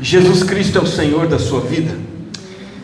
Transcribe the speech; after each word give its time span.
Jesus 0.00 0.42
Cristo 0.44 0.78
é 0.78 0.80
o 0.80 0.86
Senhor 0.86 1.26
da 1.26 1.38
sua 1.38 1.60
vida? 1.60 1.96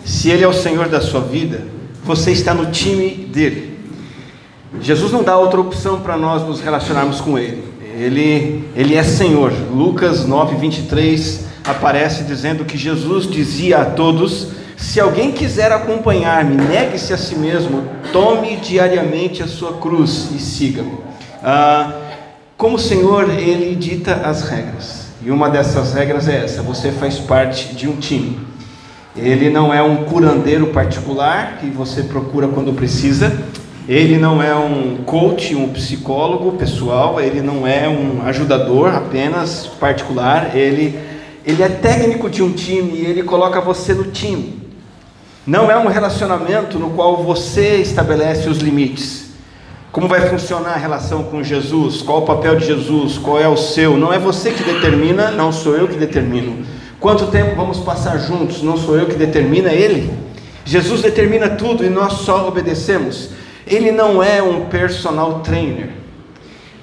Se 0.04 0.30
Ele 0.30 0.42
é 0.42 0.48
o 0.48 0.52
Senhor 0.52 0.88
da 0.88 1.00
sua 1.00 1.20
vida, 1.20 1.62
você 2.02 2.32
está 2.32 2.52
no 2.52 2.70
time 2.70 3.10
dele. 3.10 3.78
Jesus 4.80 5.12
não 5.12 5.22
dá 5.22 5.36
outra 5.36 5.60
opção 5.60 6.00
para 6.00 6.16
nós 6.16 6.42
nos 6.42 6.60
relacionarmos 6.60 7.20
com 7.20 7.38
Ele. 7.38 7.62
Ele, 7.96 8.64
ele 8.74 8.96
é 8.96 9.04
Senhor. 9.04 9.52
Lucas 9.72 10.26
9, 10.26 10.56
23 10.56 11.46
aparece 11.64 12.24
dizendo 12.24 12.64
que 12.64 12.76
Jesus 12.76 13.30
dizia 13.30 13.78
a 13.78 13.84
todos: 13.84 14.48
Se 14.76 14.98
alguém 14.98 15.30
quiser 15.30 15.70
acompanhar-me, 15.70 16.56
negue-se 16.56 17.12
a 17.12 17.16
si 17.16 17.36
mesmo, 17.36 17.84
tome 18.12 18.56
diariamente 18.56 19.42
a 19.42 19.46
sua 19.46 19.74
cruz 19.74 20.30
e 20.34 20.40
siga-me. 20.40 20.98
Ah, 21.40 21.92
como 22.56 22.78
Senhor, 22.78 23.30
Ele 23.30 23.76
dita 23.76 24.14
as 24.24 24.42
regras. 24.42 25.03
E 25.24 25.30
uma 25.30 25.48
dessas 25.48 25.94
regras 25.94 26.28
é 26.28 26.44
essa: 26.44 26.62
você 26.62 26.92
faz 26.92 27.18
parte 27.18 27.74
de 27.74 27.88
um 27.88 27.96
time. 27.96 28.38
Ele 29.16 29.48
não 29.48 29.72
é 29.72 29.82
um 29.82 30.04
curandeiro 30.04 30.66
particular 30.66 31.58
que 31.60 31.66
você 31.66 32.02
procura 32.02 32.48
quando 32.48 32.74
precisa. 32.74 33.32
Ele 33.88 34.18
não 34.18 34.42
é 34.42 34.54
um 34.54 34.98
coach, 35.04 35.54
um 35.54 35.68
psicólogo 35.68 36.52
pessoal. 36.52 37.20
Ele 37.20 37.40
não 37.40 37.66
é 37.66 37.88
um 37.88 38.26
ajudador 38.26 38.94
apenas 38.94 39.66
particular. 39.80 40.54
Ele, 40.54 40.98
ele 41.46 41.62
é 41.62 41.68
técnico 41.68 42.28
de 42.28 42.42
um 42.42 42.52
time 42.52 42.98
e 42.98 43.06
ele 43.06 43.22
coloca 43.22 43.60
você 43.60 43.94
no 43.94 44.04
time. 44.04 44.62
Não 45.46 45.70
é 45.70 45.76
um 45.78 45.86
relacionamento 45.86 46.78
no 46.78 46.90
qual 46.90 47.22
você 47.22 47.76
estabelece 47.76 48.48
os 48.48 48.58
limites. 48.58 49.23
Como 49.94 50.08
vai 50.08 50.22
funcionar 50.22 50.72
a 50.72 50.76
relação 50.76 51.22
com 51.22 51.40
Jesus? 51.40 52.02
Qual 52.02 52.22
o 52.22 52.26
papel 52.26 52.56
de 52.56 52.66
Jesus? 52.66 53.16
Qual 53.16 53.40
é 53.40 53.46
o 53.46 53.56
seu? 53.56 53.96
Não 53.96 54.12
é 54.12 54.18
você 54.18 54.50
que 54.50 54.64
determina, 54.64 55.30
não 55.30 55.52
sou 55.52 55.76
eu 55.76 55.86
que 55.86 55.96
determino. 55.96 56.66
Quanto 56.98 57.28
tempo 57.28 57.54
vamos 57.54 57.78
passar 57.78 58.18
juntos? 58.18 58.60
Não 58.60 58.76
sou 58.76 58.98
eu 58.98 59.06
que 59.06 59.14
determina, 59.14 59.70
é 59.70 59.76
Ele. 59.76 60.12
Jesus 60.64 61.00
determina 61.00 61.50
tudo 61.50 61.84
e 61.84 61.88
nós 61.88 62.14
só 62.14 62.48
obedecemos. 62.48 63.30
Ele 63.64 63.92
não 63.92 64.20
é 64.20 64.42
um 64.42 64.62
personal 64.62 65.38
trainer. 65.44 65.90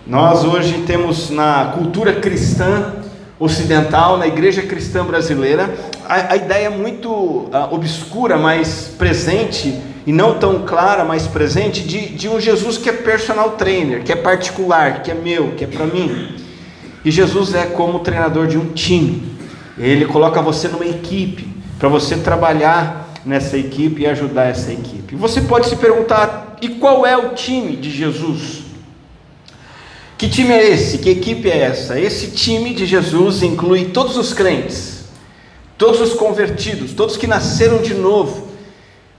Nós 0.08 0.46
hoje 0.46 0.84
temos 0.88 1.30
na 1.30 1.74
cultura 1.76 2.14
cristã 2.14 2.94
ocidental, 3.38 4.16
na 4.16 4.28
igreja 4.28 4.62
cristã 4.62 5.04
brasileira, 5.04 5.70
a, 6.08 6.32
a 6.32 6.36
ideia 6.38 6.70
muito 6.70 7.10
uh, 7.12 7.74
obscura, 7.74 8.38
mas 8.38 8.96
presente 8.98 9.91
e 10.06 10.12
não 10.12 10.40
tão 10.40 10.66
clara, 10.66 11.04
mas 11.06 11.28
presente, 11.28 11.84
de, 11.84 12.10
de 12.10 12.28
um 12.28 12.40
Jesus 12.40 12.78
que 12.78 12.90
é 12.90 12.94
personal 12.94 13.52
trainer, 13.52 14.04
que 14.04 14.12
é 14.12 14.16
particular, 14.16 15.04
que 15.04 15.12
é 15.12 15.14
meu, 15.14 15.52
que 15.52 15.64
é 15.64 15.68
para 15.68 15.86
mim. 15.86 16.36
E 17.06 17.12
Jesus 17.12 17.54
é 17.54 17.66
como 17.66 18.00
treinador 18.00 18.48
de 18.48 18.58
um 18.58 18.68
time. 18.74 19.38
Ele 19.78 20.06
coloca 20.06 20.42
você 20.42 20.68
numa 20.68 20.86
equipe, 20.86 21.48
para 21.80 21.90
você 21.90 22.18
trabalhar 22.18 23.12
nessa 23.26 23.58
equipe 23.58 24.02
e 24.02 24.08
ajudar 24.08 24.46
essa 24.46 24.72
equipe. 24.72 25.16
Você 25.16 25.42
pode 25.42 25.68
se 25.68 25.76
perguntar: 25.76 26.58
e 26.62 26.70
qual 26.70 27.06
é 27.06 27.18
o 27.18 27.34
time 27.34 27.76
de 27.76 27.90
Jesus? 27.90 28.62
Que 30.18 30.30
time 30.30 30.52
é 30.52 30.70
esse? 30.70 31.00
Que 31.00 31.10
equipe 31.10 31.50
é 31.50 31.58
essa? 31.58 32.00
Esse 32.00 32.28
time 32.28 32.76
de 32.76 32.86
Jesus 32.86 33.42
inclui 33.42 33.86
todos 33.86 34.18
os 34.18 34.34
crentes, 34.34 35.06
todos 35.78 36.00
os 36.00 36.14
convertidos, 36.14 36.94
todos 36.94 37.18
que 37.18 37.26
nasceram 37.26 37.82
de 37.82 37.96
novo, 37.96 38.51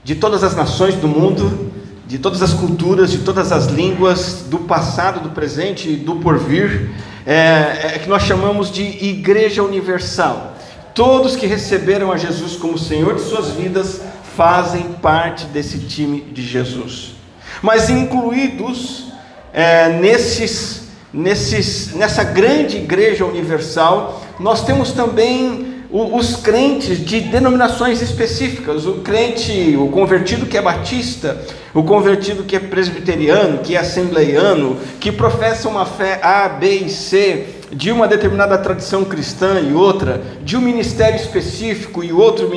de 0.03 0.15
todas 0.15 0.43
as 0.43 0.55
nações 0.55 0.95
do 0.95 1.07
mundo, 1.07 1.71
de 2.05 2.19
todas 2.19 2.41
as 2.41 2.53
culturas, 2.53 3.11
de 3.11 3.19
todas 3.19 3.51
as 3.51 3.67
línguas, 3.67 4.45
do 4.49 4.59
passado, 4.59 5.21
do 5.21 5.29
presente 5.29 5.89
e 5.89 5.95
do 5.95 6.17
porvir, 6.17 6.91
é, 7.25 7.95
é, 7.95 7.99
que 7.99 8.09
nós 8.09 8.23
chamamos 8.23 8.69
de 8.69 8.83
Igreja 8.83 9.63
Universal. 9.63 10.55
Todos 10.93 11.35
que 11.35 11.47
receberam 11.47 12.11
a 12.11 12.17
Jesus 12.17 12.55
como 12.55 12.77
Senhor 12.77 13.15
de 13.15 13.21
suas 13.21 13.51
vidas 13.51 14.01
fazem 14.35 14.83
parte 15.01 15.45
desse 15.45 15.79
time 15.79 16.21
de 16.21 16.41
Jesus. 16.41 17.13
Mas 17.61 17.89
incluídos 17.89 19.11
é, 19.53 19.89
nesses, 19.99 20.89
nesses, 21.13 21.93
nessa 21.93 22.23
grande 22.23 22.77
Igreja 22.77 23.25
Universal, 23.25 24.21
nós 24.39 24.65
temos 24.65 24.91
também 24.91 25.72
os 25.93 26.37
crentes 26.37 27.05
de 27.05 27.19
denominações 27.19 28.01
específicas, 28.01 28.87
o 28.87 28.95
crente, 28.95 29.77
o 29.77 29.89
convertido 29.89 30.47
que 30.47 30.57
é 30.57 30.61
batista, 30.61 31.39
o 31.71 31.83
convertido 31.83 32.43
que 32.43 32.55
é 32.55 32.59
presbiteriano, 32.59 33.59
que 33.59 33.75
é 33.75 33.79
assembleiano, 33.79 34.75
que 34.99 35.11
professa 35.11 35.69
uma 35.69 35.85
fé 35.85 36.19
A, 36.23 36.49
B 36.49 36.67
e 36.85 36.89
C, 36.89 37.45
de 37.71 37.91
uma 37.91 38.07
determinada 38.07 38.57
tradição 38.57 39.05
cristã 39.05 39.59
e 39.59 39.71
outra, 39.71 40.19
de 40.43 40.57
um 40.57 40.61
ministério 40.61 41.15
específico 41.15 42.03
e 42.03 42.11
outro 42.11 42.49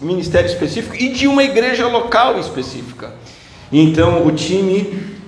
ministério 0.00 0.48
específico, 0.48 0.94
e 0.94 1.08
de 1.08 1.26
uma 1.26 1.42
igreja 1.42 1.88
local 1.88 2.38
específica. 2.38 3.12
Então, 3.72 4.24
o 4.24 4.30
time 4.30 5.18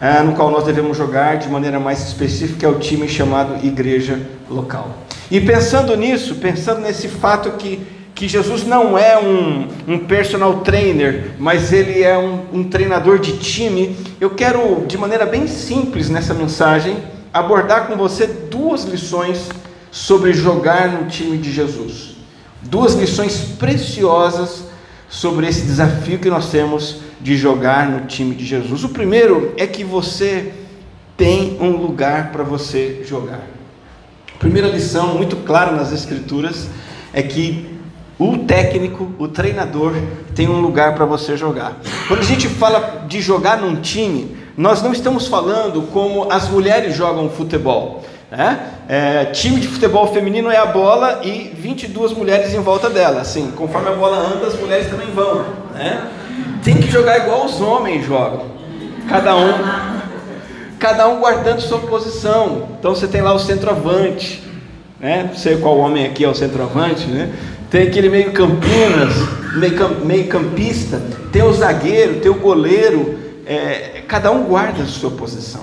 é, 0.00 0.22
no 0.22 0.34
qual 0.34 0.52
nós 0.52 0.64
devemos 0.64 0.96
jogar 0.96 1.36
de 1.36 1.48
maneira 1.48 1.80
mais 1.80 2.00
específica 2.06 2.64
é 2.66 2.68
o 2.68 2.78
time 2.78 3.08
chamado 3.08 3.64
igreja 3.66 4.20
local. 4.48 4.98
E 5.32 5.40
pensando 5.40 5.96
nisso, 5.96 6.34
pensando 6.34 6.82
nesse 6.82 7.08
fato 7.08 7.52
que, 7.52 7.80
que 8.14 8.28
Jesus 8.28 8.66
não 8.66 8.98
é 8.98 9.18
um, 9.18 9.66
um 9.88 9.98
personal 10.00 10.60
trainer, 10.60 11.30
mas 11.38 11.72
ele 11.72 12.02
é 12.02 12.18
um, 12.18 12.40
um 12.52 12.64
treinador 12.64 13.18
de 13.18 13.38
time, 13.38 13.96
eu 14.20 14.28
quero, 14.28 14.84
de 14.86 14.98
maneira 14.98 15.24
bem 15.24 15.46
simples 15.46 16.10
nessa 16.10 16.34
mensagem, 16.34 16.98
abordar 17.32 17.86
com 17.86 17.96
você 17.96 18.26
duas 18.26 18.84
lições 18.84 19.48
sobre 19.90 20.34
jogar 20.34 20.88
no 20.88 21.08
time 21.08 21.38
de 21.38 21.50
Jesus. 21.50 22.14
Duas 22.60 22.92
lições 22.92 23.38
preciosas 23.58 24.64
sobre 25.08 25.46
esse 25.46 25.62
desafio 25.62 26.18
que 26.18 26.28
nós 26.28 26.50
temos 26.50 27.00
de 27.22 27.38
jogar 27.38 27.88
no 27.88 28.06
time 28.06 28.34
de 28.34 28.44
Jesus. 28.44 28.84
O 28.84 28.90
primeiro 28.90 29.54
é 29.56 29.66
que 29.66 29.82
você 29.82 30.52
tem 31.16 31.56
um 31.58 31.70
lugar 31.70 32.32
para 32.32 32.42
você 32.42 33.02
jogar. 33.06 33.61
Primeira 34.42 34.66
lição 34.66 35.14
muito 35.14 35.36
clara 35.36 35.70
nas 35.70 35.92
Escrituras 35.92 36.66
é 37.12 37.22
que 37.22 37.78
o 38.18 38.38
técnico, 38.38 39.12
o 39.16 39.28
treinador, 39.28 39.94
tem 40.34 40.48
um 40.48 40.60
lugar 40.60 40.96
para 40.96 41.04
você 41.04 41.36
jogar. 41.36 41.76
Quando 42.08 42.22
a 42.22 42.24
gente 42.24 42.48
fala 42.48 43.04
de 43.06 43.22
jogar 43.22 43.58
num 43.58 43.76
time, 43.76 44.36
nós 44.56 44.82
não 44.82 44.92
estamos 44.92 45.28
falando 45.28 45.82
como 45.92 46.26
as 46.28 46.48
mulheres 46.48 46.96
jogam 46.96 47.30
futebol. 47.30 48.02
Né? 48.32 48.58
É, 48.88 49.26
time 49.26 49.60
de 49.60 49.68
futebol 49.68 50.12
feminino 50.12 50.50
é 50.50 50.56
a 50.56 50.66
bola 50.66 51.20
e 51.22 51.54
22 51.56 52.12
mulheres 52.12 52.52
em 52.52 52.60
volta 52.60 52.90
dela. 52.90 53.20
Assim, 53.20 53.52
conforme 53.52 53.90
a 53.90 53.92
bola 53.92 54.16
anda, 54.16 54.48
as 54.48 54.58
mulheres 54.58 54.90
também 54.90 55.06
vão. 55.12 55.44
Né? 55.72 56.04
Tem 56.64 56.78
que 56.78 56.90
jogar 56.90 57.16
igual 57.18 57.44
os 57.44 57.60
homens 57.60 58.04
jogam. 58.04 58.42
Cada 59.08 59.36
um 59.36 60.01
cada 60.82 61.08
um 61.08 61.20
guardando 61.20 61.60
sua 61.60 61.78
posição. 61.78 62.70
Então 62.76 62.92
você 62.92 63.06
tem 63.06 63.20
lá 63.22 63.32
o 63.32 63.38
centroavante, 63.38 64.42
né? 64.98 65.28
Não 65.28 65.36
sei 65.36 65.56
qual 65.58 65.78
homem 65.78 66.04
aqui 66.04 66.24
é 66.24 66.28
o 66.28 66.34
centroavante, 66.34 67.06
né? 67.06 67.32
Tem 67.70 67.86
aquele 67.86 68.08
meio 68.08 68.32
campinas, 68.32 69.14
meio, 70.04 70.26
campista, 70.26 71.00
tem 71.30 71.40
o 71.42 71.52
zagueiro, 71.52 72.16
tem 72.16 72.30
o 72.32 72.34
goleiro, 72.34 73.16
é, 73.46 74.02
cada 74.08 74.32
um 74.32 74.42
guarda 74.42 74.82
a 74.82 74.86
sua 74.86 75.12
posição. 75.12 75.62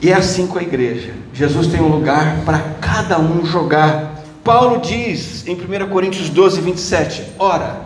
E 0.00 0.10
é 0.12 0.14
assim 0.14 0.46
com 0.46 0.58
a 0.58 0.62
igreja. 0.62 1.14
Jesus 1.32 1.66
tem 1.68 1.80
um 1.80 1.88
lugar 1.88 2.42
para 2.44 2.58
cada 2.82 3.18
um 3.18 3.46
jogar. 3.46 4.22
Paulo 4.44 4.78
diz 4.78 5.46
em 5.48 5.54
1 5.54 5.88
Coríntios 5.88 6.28
12, 6.28 6.60
27: 6.60 7.22
Ora, 7.38 7.80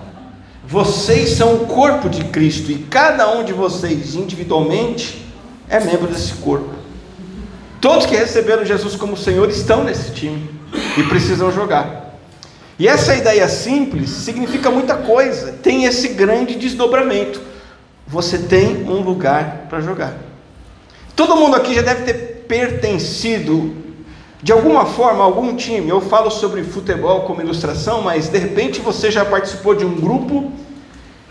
vocês 0.66 1.30
são 1.30 1.54
o 1.54 1.66
corpo 1.66 2.10
de 2.10 2.24
Cristo 2.24 2.72
e 2.72 2.78
cada 2.78 3.30
um 3.32 3.44
de 3.44 3.52
vocês 3.52 4.16
individualmente 4.16 5.22
é 5.68 5.80
membro 5.80 6.08
desse 6.08 6.34
corpo. 6.34 6.70
Todos 7.80 8.06
que 8.06 8.14
receberam 8.14 8.64
Jesus 8.64 8.94
como 8.94 9.16
Senhor 9.16 9.48
estão 9.50 9.82
nesse 9.82 10.12
time 10.12 10.48
e 10.96 11.02
precisam 11.04 11.50
jogar. 11.50 12.16
E 12.78 12.88
essa 12.88 13.14
ideia 13.14 13.48
simples 13.48 14.10
significa 14.10 14.70
muita 14.70 14.96
coisa, 14.96 15.52
tem 15.62 15.84
esse 15.84 16.08
grande 16.08 16.54
desdobramento. 16.54 17.40
Você 18.06 18.38
tem 18.38 18.84
um 18.88 19.00
lugar 19.00 19.66
para 19.68 19.80
jogar. 19.80 20.14
Todo 21.14 21.36
mundo 21.36 21.56
aqui 21.56 21.74
já 21.74 21.82
deve 21.82 22.04
ter 22.04 22.44
pertencido 22.48 23.76
de 24.42 24.52
alguma 24.52 24.84
forma 24.84 25.20
a 25.20 25.24
algum 25.24 25.54
time. 25.54 25.88
Eu 25.88 26.00
falo 26.00 26.30
sobre 26.30 26.64
futebol 26.64 27.22
como 27.22 27.40
ilustração, 27.40 28.02
mas 28.02 28.28
de 28.28 28.38
repente 28.38 28.80
você 28.80 29.10
já 29.10 29.24
participou 29.24 29.74
de 29.74 29.84
um 29.84 29.94
grupo 29.94 30.52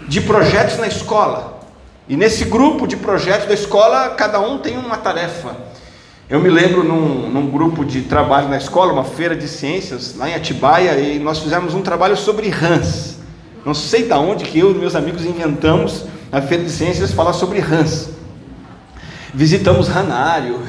de 0.07 0.21
projetos 0.21 0.77
na 0.77 0.87
escola. 0.87 1.60
E 2.11 2.17
nesse 2.17 2.43
grupo 2.43 2.85
de 2.85 2.97
projetos 2.97 3.47
da 3.47 3.53
escola, 3.53 4.09
cada 4.09 4.37
um 4.37 4.57
tem 4.57 4.77
uma 4.77 4.97
tarefa. 4.97 5.55
Eu 6.29 6.41
me 6.41 6.49
lembro 6.49 6.83
num, 6.83 7.29
num, 7.29 7.49
grupo 7.49 7.85
de 7.85 8.01
trabalho 8.01 8.49
na 8.49 8.57
escola, 8.57 8.91
uma 8.91 9.05
feira 9.05 9.33
de 9.33 9.47
ciências, 9.47 10.13
lá 10.17 10.29
em 10.29 10.35
Atibaia, 10.35 10.99
e 10.99 11.19
nós 11.19 11.39
fizemos 11.39 11.73
um 11.73 11.81
trabalho 11.81 12.17
sobre 12.17 12.49
rãs. 12.49 13.17
Não 13.65 13.73
sei 13.73 14.03
de 14.03 14.13
onde 14.13 14.43
que 14.43 14.59
eu 14.59 14.71
e 14.71 14.73
meus 14.73 14.93
amigos 14.93 15.23
inventamos 15.23 16.03
na 16.29 16.41
feira 16.41 16.65
de 16.65 16.69
ciências 16.69 17.13
falar 17.13 17.31
sobre 17.31 17.59
rãs. 17.59 18.09
Visitamos 19.33 19.87
ranário, 19.87 20.59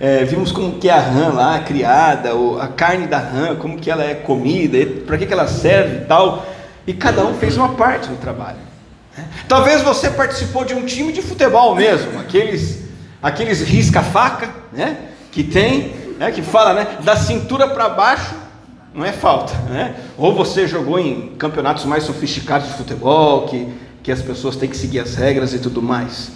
é, 0.00 0.24
vimos 0.24 0.50
como 0.50 0.78
que 0.78 0.88
é 0.88 0.94
a 0.94 0.98
rã 0.98 1.28
lá, 1.28 1.58
criada, 1.58 2.30
a 2.58 2.68
carne 2.68 3.06
da 3.06 3.18
rã, 3.18 3.54
como 3.54 3.76
que 3.76 3.90
ela 3.90 4.02
é 4.02 4.14
comida, 4.14 4.78
para 5.06 5.18
que, 5.18 5.26
que 5.26 5.32
ela 5.34 5.46
serve 5.46 5.96
e 5.96 6.04
tal. 6.06 6.46
E 6.86 6.94
cada 6.94 7.22
um 7.26 7.34
fez 7.34 7.58
uma 7.58 7.74
parte 7.74 8.08
no 8.08 8.16
trabalho. 8.16 8.69
Talvez 9.48 9.82
você 9.82 10.10
participou 10.10 10.64
de 10.64 10.74
um 10.74 10.84
time 10.84 11.12
de 11.12 11.20
futebol 11.22 11.74
mesmo, 11.74 12.18
aqueles, 12.18 12.84
aqueles 13.22 13.62
risca-faca, 13.62 14.50
né? 14.72 14.96
Que 15.32 15.42
tem, 15.42 15.94
né? 16.18 16.30
que 16.30 16.42
fala, 16.42 16.74
né? 16.74 16.98
Da 17.02 17.16
cintura 17.16 17.68
para 17.68 17.88
baixo 17.88 18.34
não 18.94 19.04
é 19.04 19.12
falta, 19.12 19.54
né? 19.68 19.94
Ou 20.18 20.34
você 20.34 20.66
jogou 20.66 20.98
em 20.98 21.34
campeonatos 21.38 21.84
mais 21.84 22.04
sofisticados 22.04 22.68
de 22.68 22.74
futebol, 22.74 23.46
que, 23.46 23.68
que 24.02 24.10
as 24.10 24.20
pessoas 24.20 24.56
têm 24.56 24.68
que 24.68 24.76
seguir 24.76 25.00
as 25.00 25.14
regras 25.14 25.52
e 25.52 25.58
tudo 25.58 25.80
mais. 25.80 26.32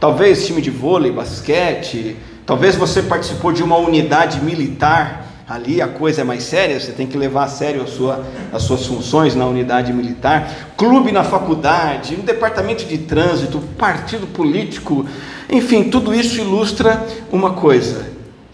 Talvez 0.00 0.46
time 0.46 0.62
de 0.62 0.70
vôlei, 0.70 1.12
basquete, 1.12 2.16
talvez 2.46 2.76
você 2.76 3.02
participou 3.02 3.52
de 3.52 3.62
uma 3.62 3.76
unidade 3.76 4.40
militar, 4.40 5.26
ali 5.48 5.80
a 5.80 5.88
coisa 5.88 6.20
é 6.20 6.24
mais 6.24 6.42
séria, 6.42 6.78
você 6.78 6.92
tem 6.92 7.06
que 7.06 7.16
levar 7.16 7.44
a 7.44 7.48
sério 7.48 7.82
a 7.82 7.86
sua, 7.86 8.22
as 8.52 8.62
suas 8.64 8.84
funções 8.84 9.34
na 9.34 9.46
unidade 9.46 9.92
militar, 9.92 10.74
clube 10.76 11.10
na 11.10 11.24
faculdade, 11.24 12.16
um 12.20 12.24
departamento 12.24 12.84
de 12.84 12.98
trânsito, 12.98 13.58
partido 13.78 14.26
político, 14.26 15.06
enfim, 15.48 15.84
tudo 15.84 16.14
isso 16.14 16.38
ilustra 16.38 17.06
uma 17.32 17.54
coisa, 17.54 18.06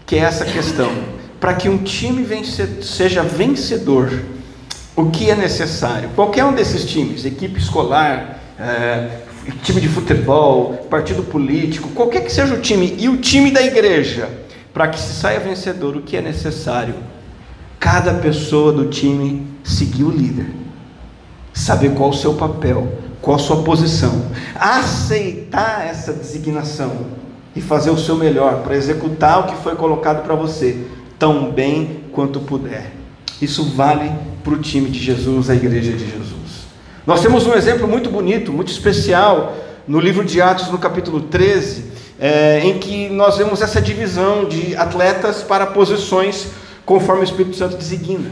que 0.05 0.15
é 0.15 0.19
essa 0.19 0.45
questão. 0.45 0.89
Para 1.37 1.53
que 1.53 1.67
um 1.67 1.79
time 1.79 2.25
seja 2.81 3.21
vencedor, 3.21 4.23
o 4.95 5.09
que 5.11 5.29
é 5.29 5.35
necessário? 5.35 6.09
Qualquer 6.15 6.45
um 6.45 6.53
desses 6.53 6.85
times, 6.85 7.25
equipe 7.25 7.59
escolar, 7.59 8.39
é, 8.57 9.09
time 9.61 9.81
de 9.81 9.89
futebol, 9.89 10.87
partido 10.89 11.23
político, 11.23 11.89
qualquer 11.89 12.23
que 12.23 12.31
seja 12.31 12.53
o 12.53 12.61
time, 12.61 12.95
e 12.97 13.09
o 13.09 13.17
time 13.17 13.51
da 13.51 13.61
igreja, 13.61 14.29
para 14.75 14.89
que 14.89 14.99
se 14.99 15.13
saia 15.13 15.39
vencedor, 15.39 15.95
o 15.95 16.01
que 16.01 16.17
é 16.17 16.21
necessário? 16.21 16.95
Cada 17.79 18.15
pessoa 18.15 18.73
do 18.73 18.89
time 18.89 19.47
seguir 19.63 20.03
o 20.03 20.11
líder, 20.11 20.47
saber 21.53 21.93
qual 21.93 22.09
o 22.09 22.13
seu 22.13 22.33
papel, 22.33 22.91
qual 23.21 23.37
a 23.37 23.39
sua 23.39 23.63
posição, 23.63 24.25
aceitar 24.53 25.87
essa 25.87 26.11
designação 26.11 27.05
e 27.55 27.61
fazer 27.61 27.89
o 27.89 27.97
seu 27.97 28.17
melhor 28.17 28.63
para 28.63 28.75
executar 28.75 29.39
o 29.39 29.43
que 29.43 29.55
foi 29.63 29.77
colocado 29.77 30.25
para 30.25 30.35
você, 30.35 30.85
tão 31.17 31.53
bem 31.53 32.01
quanto 32.11 32.41
puder. 32.41 32.91
Isso 33.41 33.63
vale 33.63 34.11
para 34.43 34.55
o 34.55 34.57
time 34.57 34.89
de 34.89 34.99
Jesus, 34.99 35.49
a 35.49 35.55
igreja 35.55 35.93
de 35.93 36.03
Jesus. 36.03 36.65
Nós 37.07 37.21
temos 37.21 37.47
um 37.47 37.53
exemplo 37.53 37.87
muito 37.87 38.09
bonito, 38.09 38.51
muito 38.51 38.73
especial, 38.73 39.55
no 39.87 40.01
livro 40.01 40.25
de 40.25 40.41
Atos, 40.41 40.67
no 40.67 40.77
capítulo 40.77 41.21
13, 41.21 41.94
é, 42.19 42.61
em 42.63 42.79
que 42.79 43.09
nós 43.09 43.37
vemos 43.37 43.61
essa 43.61 43.81
divisão 43.81 44.45
de 44.45 44.75
atletas 44.75 45.43
para 45.43 45.65
posições 45.65 46.47
conforme 46.85 47.21
o 47.21 47.23
Espírito 47.23 47.55
Santo 47.55 47.77
designa. 47.77 48.31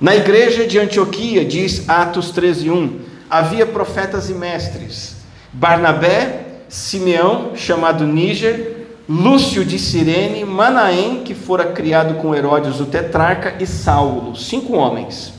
Na 0.00 0.14
igreja 0.14 0.66
de 0.66 0.78
Antioquia, 0.78 1.44
diz 1.44 1.88
Atos 1.88 2.32
13:1, 2.32 3.00
havia 3.30 3.64
profetas 3.64 4.28
e 4.28 4.34
mestres: 4.34 5.16
Barnabé, 5.52 6.46
Simeão, 6.68 7.52
chamado 7.54 8.04
Níger, 8.04 8.86
Lúcio 9.08 9.64
de 9.64 9.78
Cirene, 9.78 10.44
Manaém, 10.44 11.22
que 11.24 11.34
fora 11.34 11.66
criado 11.66 12.14
com 12.14 12.34
Herodes 12.34 12.80
o 12.80 12.86
tetrarca, 12.86 13.54
e 13.60 13.66
Saulo, 13.66 14.34
cinco 14.34 14.74
homens. 14.74 15.32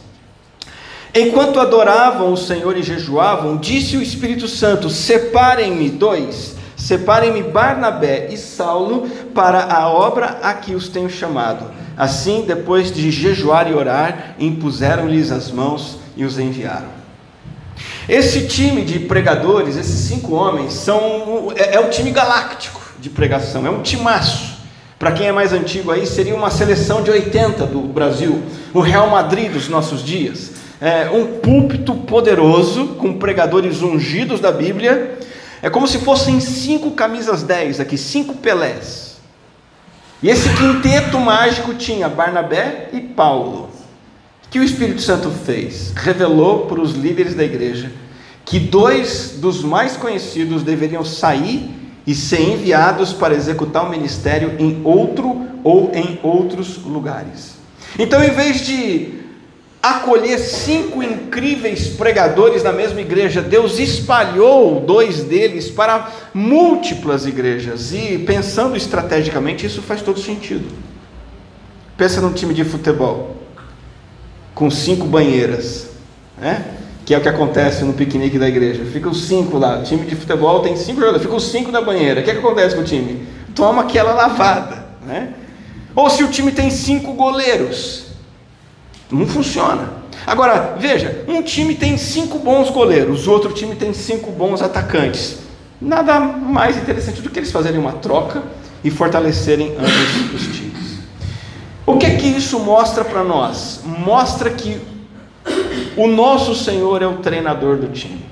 Enquanto 1.13 1.59
adoravam 1.59 2.33
o 2.33 2.37
Senhor 2.37 2.77
e 2.77 2.83
jejuavam, 2.83 3.57
disse 3.57 3.97
o 3.97 4.01
Espírito 4.01 4.47
Santo: 4.47 4.89
Separem-me 4.89 5.89
dois, 5.89 6.54
separem-me 6.85 7.41
Barnabé 7.41 8.27
e 8.31 8.37
Saulo 8.37 9.09
para 9.33 9.63
a 9.73 9.89
obra 9.89 10.37
a 10.43 10.53
que 10.53 10.75
os 10.75 10.87
tenho 10.87 11.09
chamado. 11.09 11.71
Assim, 11.97 12.43
depois 12.45 12.91
de 12.91 13.09
jejuar 13.09 13.67
e 13.67 13.73
orar, 13.73 14.35
impuseram-lhes 14.39 15.31
as 15.31 15.49
mãos 15.49 15.97
e 16.15 16.23
os 16.23 16.37
enviaram. 16.37 16.89
Esse 18.07 18.45
time 18.45 18.83
de 18.83 18.99
pregadores, 18.99 19.77
esses 19.77 20.07
cinco 20.07 20.35
homens, 20.35 20.73
são 20.73 21.51
é, 21.55 21.75
é 21.75 21.79
o 21.79 21.89
time 21.89 22.11
galáctico 22.11 22.79
de 22.99 23.09
pregação, 23.09 23.65
é 23.65 23.69
um 23.69 23.81
timaço. 23.81 24.55
Para 24.99 25.11
quem 25.11 25.25
é 25.25 25.31
mais 25.31 25.53
antigo 25.53 25.91
aí, 25.91 26.05
seria 26.05 26.35
uma 26.35 26.51
seleção 26.51 27.01
de 27.01 27.09
80 27.09 27.65
do 27.65 27.79
Brasil, 27.79 28.43
o 28.73 28.79
Real 28.79 29.09
Madrid 29.09 29.51
dos 29.51 29.67
nossos 29.67 30.03
dias 30.03 30.53
é, 30.81 31.09
um 31.09 31.39
púlpito 31.39 31.95
poderoso, 31.95 32.87
com 32.99 33.13
pregadores 33.13 33.81
ungidos 33.81 34.39
da 34.39 34.51
Bíblia. 34.51 35.17
É 35.65 35.69
como 35.71 35.87
se 35.87 35.97
fossem 35.97 36.39
cinco 36.39 36.91
camisas 36.91 37.41
10 37.41 37.79
aqui, 37.79 37.97
cinco 37.97 38.35
Pelés. 38.35 39.15
E 40.21 40.29
esse 40.29 40.47
quinteto 40.53 41.19
mágico 41.19 41.73
tinha 41.73 42.07
Barnabé 42.07 42.89
e 42.93 43.01
Paulo. 43.01 43.71
O 44.45 44.49
que 44.51 44.59
o 44.59 44.63
Espírito 44.63 45.01
Santo 45.01 45.31
fez? 45.31 45.91
Revelou 45.95 46.67
para 46.67 46.79
os 46.79 46.91
líderes 46.91 47.33
da 47.33 47.43
igreja 47.43 47.91
que 48.45 48.59
dois 48.59 49.37
dos 49.37 49.63
mais 49.63 49.97
conhecidos 49.97 50.61
deveriam 50.61 51.03
sair 51.03 51.67
e 52.05 52.13
ser 52.13 52.41
enviados 52.41 53.11
para 53.11 53.33
executar 53.33 53.87
o 53.87 53.89
ministério 53.89 54.53
em 54.59 54.81
outro 54.83 55.47
ou 55.63 55.89
em 55.95 56.19
outros 56.21 56.77
lugares. 56.83 57.55
Então, 57.97 58.23
em 58.23 58.29
vez 58.29 58.63
de 58.63 59.24
acolher 59.89 60.39
cinco 60.39 61.03
incríveis 61.03 61.87
pregadores 61.87 62.63
na 62.63 62.71
mesma 62.71 63.01
igreja, 63.01 63.41
Deus 63.41 63.77
espalhou 63.77 64.79
dois 64.79 65.23
deles 65.23 65.69
para 65.69 66.11
múltiplas 66.33 67.25
igrejas, 67.25 67.93
e 67.93 68.17
pensando 68.17 68.75
estrategicamente, 68.75 69.65
isso 69.65 69.81
faz 69.81 70.01
todo 70.01 70.19
sentido. 70.19 70.65
Pensa 71.97 72.19
num 72.19 72.33
time 72.33 72.53
de 72.53 72.63
futebol, 72.63 73.35
com 74.53 74.71
cinco 74.71 75.05
banheiras, 75.05 75.89
né? 76.37 76.65
que 77.05 77.13
é 77.13 77.17
o 77.19 77.21
que 77.21 77.29
acontece 77.29 77.83
no 77.83 77.93
piquenique 77.93 78.39
da 78.39 78.47
igreja. 78.47 78.83
Fica 78.85 79.07
os 79.07 79.27
cinco 79.27 79.59
lá, 79.59 79.77
o 79.77 79.83
time 79.83 80.05
de 80.05 80.15
futebol 80.15 80.61
tem 80.61 80.75
cinco 80.75 80.99
jogadores, 80.99 81.21
fica 81.21 81.35
os 81.35 81.51
cinco 81.51 81.71
na 81.71 81.81
banheira. 81.81 82.21
O 82.21 82.23
que, 82.23 82.31
é 82.31 82.33
que 82.33 82.39
acontece 82.39 82.75
com 82.75 82.81
o 82.81 82.85
time? 82.85 83.27
Toma 83.53 83.83
aquela 83.83 84.13
lavada. 84.13 84.85
Né? 85.05 85.33
Ou 85.95 86.09
se 86.09 86.23
o 86.23 86.27
time 86.27 86.51
tem 86.51 86.71
cinco 86.71 87.13
goleiros, 87.13 88.04
não 89.11 89.25
funciona. 89.25 90.05
Agora, 90.25 90.75
veja, 90.79 91.23
um 91.27 91.41
time 91.41 91.75
tem 91.75 91.97
cinco 91.97 92.39
bons 92.39 92.69
goleiros, 92.69 93.27
o 93.27 93.31
outro 93.31 93.53
time 93.53 93.75
tem 93.75 93.93
cinco 93.93 94.31
bons 94.31 94.61
atacantes. 94.61 95.39
Nada 95.79 96.19
mais 96.19 96.77
interessante 96.77 97.21
do 97.21 97.29
que 97.29 97.39
eles 97.39 97.51
fazerem 97.51 97.79
uma 97.79 97.93
troca 97.93 98.43
e 98.83 98.89
fortalecerem 98.89 99.75
ambos 99.77 100.33
os 100.33 100.55
times. 100.55 100.99
O 101.85 101.97
que 101.97 102.05
é 102.05 102.15
que 102.15 102.27
isso 102.27 102.59
mostra 102.59 103.03
para 103.03 103.23
nós? 103.23 103.81
Mostra 103.85 104.49
que 104.49 104.81
o 105.95 106.07
nosso 106.07 106.55
Senhor 106.55 107.01
é 107.01 107.07
o 107.07 107.17
treinador 107.17 107.77
do 107.77 107.87
time. 107.89 108.25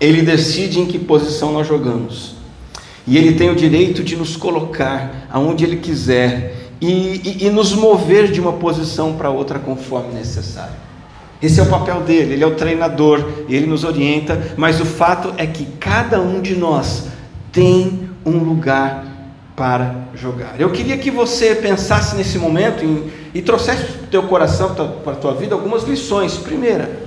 Ele 0.00 0.22
decide 0.22 0.80
em 0.80 0.86
que 0.86 0.98
posição 0.98 1.52
nós 1.52 1.66
jogamos. 1.66 2.34
E 3.06 3.18
ele 3.18 3.34
tem 3.34 3.50
o 3.50 3.54
direito 3.54 4.02
de 4.02 4.16
nos 4.16 4.36
colocar 4.36 5.26
aonde 5.30 5.64
ele 5.64 5.76
quiser 5.76 6.63
e, 6.80 6.88
e, 7.42 7.46
e 7.46 7.50
nos 7.50 7.72
mover 7.72 8.30
de 8.30 8.40
uma 8.40 8.54
posição 8.54 9.14
para 9.14 9.30
outra 9.30 9.58
conforme 9.58 10.12
necessário. 10.12 10.74
Esse 11.42 11.60
é 11.60 11.62
o 11.62 11.66
papel 11.66 12.00
dele, 12.00 12.34
ele 12.34 12.44
é 12.44 12.46
o 12.46 12.54
treinador, 12.54 13.22
ele 13.48 13.66
nos 13.66 13.84
orienta, 13.84 14.54
mas 14.56 14.80
o 14.80 14.84
fato 14.86 15.34
é 15.36 15.46
que 15.46 15.66
cada 15.78 16.20
um 16.20 16.40
de 16.40 16.54
nós 16.54 17.08
tem 17.52 18.08
um 18.24 18.38
lugar 18.38 19.04
para 19.54 19.94
jogar. 20.14 20.54
Eu 20.58 20.70
queria 20.70 20.96
que 20.96 21.10
você 21.10 21.54
pensasse 21.54 22.16
nesse 22.16 22.38
momento 22.38 22.84
em, 22.84 23.10
e 23.34 23.42
trouxesse 23.42 23.84
para 23.84 24.04
o 24.04 24.06
teu 24.06 24.22
coração, 24.24 24.74
para 24.74 25.12
a 25.12 25.16
tua 25.16 25.34
vida, 25.34 25.54
algumas 25.54 25.84
lições. 25.84 26.34
Primeira, 26.34 27.04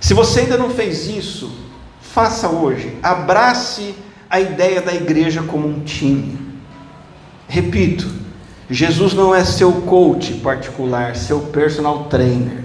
se 0.00 0.14
você 0.14 0.40
ainda 0.40 0.56
não 0.56 0.70
fez 0.70 1.06
isso, 1.08 1.52
faça 2.00 2.48
hoje. 2.48 2.96
Abrace 3.02 3.94
a 4.28 4.40
ideia 4.40 4.80
da 4.80 4.94
igreja 4.94 5.42
como 5.42 5.68
um 5.68 5.80
time. 5.80 6.38
Repito, 7.46 8.08
Jesus 8.70 9.14
não 9.14 9.34
é 9.34 9.44
seu 9.44 9.72
coach 9.72 10.34
particular, 10.34 11.16
seu 11.16 11.40
personal 11.40 12.04
trainer. 12.04 12.62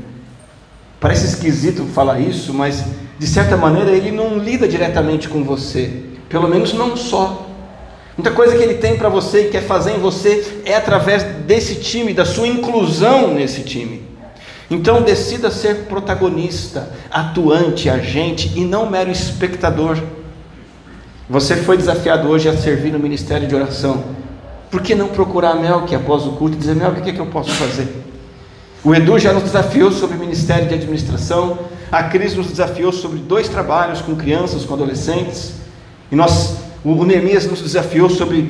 Parece 0.99 1.25
esquisito 1.25 1.83
falar 1.85 2.19
isso, 2.19 2.53
mas 2.53 2.83
de 3.17 3.25
certa 3.25 3.57
maneira 3.57 3.91
ele 3.91 4.11
não 4.11 4.37
lida 4.37 4.67
diretamente 4.67 5.27
com 5.27 5.43
você, 5.43 6.03
pelo 6.29 6.47
menos 6.47 6.73
não 6.73 6.95
só. 6.95 7.47
Muita 8.15 8.31
coisa 8.31 8.55
que 8.55 8.61
ele 8.61 8.75
tem 8.75 8.97
para 8.97 9.09
você 9.09 9.47
e 9.47 9.49
quer 9.49 9.63
fazer 9.63 9.95
em 9.95 9.99
você 9.99 10.61
é 10.63 10.75
através 10.75 11.23
desse 11.23 11.75
time, 11.75 12.13
da 12.13 12.23
sua 12.23 12.47
inclusão 12.47 13.33
nesse 13.33 13.61
time. 13.61 14.03
Então 14.69 15.01
decida 15.01 15.49
ser 15.49 15.85
protagonista, 15.85 16.91
atuante, 17.09 17.89
agente 17.89 18.51
e 18.55 18.63
não 18.63 18.89
mero 18.89 19.11
espectador. 19.11 19.97
Você 21.27 21.55
foi 21.55 21.77
desafiado 21.77 22.27
hoje 22.27 22.47
a 22.47 22.55
servir 22.55 22.91
no 22.91 22.99
ministério 22.99 23.47
de 23.47 23.55
oração. 23.55 24.24
Por 24.69 24.81
que 24.81 24.95
não 24.95 25.07
procurar 25.07 25.51
a 25.51 25.55
Melk 25.55 25.93
após 25.95 26.25
o 26.25 26.31
culto 26.31 26.55
e 26.55 26.59
dizer, 26.59 26.75
Melk, 26.75 26.99
o 26.99 27.03
que, 27.03 27.09
é 27.09 27.13
que 27.13 27.19
eu 27.19 27.27
posso 27.27 27.51
fazer? 27.51 28.03
O 28.83 28.93
Edu 28.93 29.17
já 29.17 29.33
nos 29.33 29.43
desafiou 29.43 29.91
sobre 29.91 30.15
o 30.15 30.19
Ministério 30.19 30.67
de 30.67 30.75
Administração, 30.75 31.57
a 31.91 32.03
Cris 32.03 32.35
nos 32.35 32.47
desafiou 32.47 32.91
sobre 32.91 33.19
dois 33.19 33.49
trabalhos 33.49 34.01
com 34.01 34.15
crianças, 34.15 34.63
com 34.63 34.73
adolescentes, 34.73 35.53
e 36.11 36.15
nós, 36.15 36.57
o 36.83 37.03
Neemias 37.03 37.47
nos 37.47 37.61
desafiou 37.61 38.09
sobre 38.09 38.47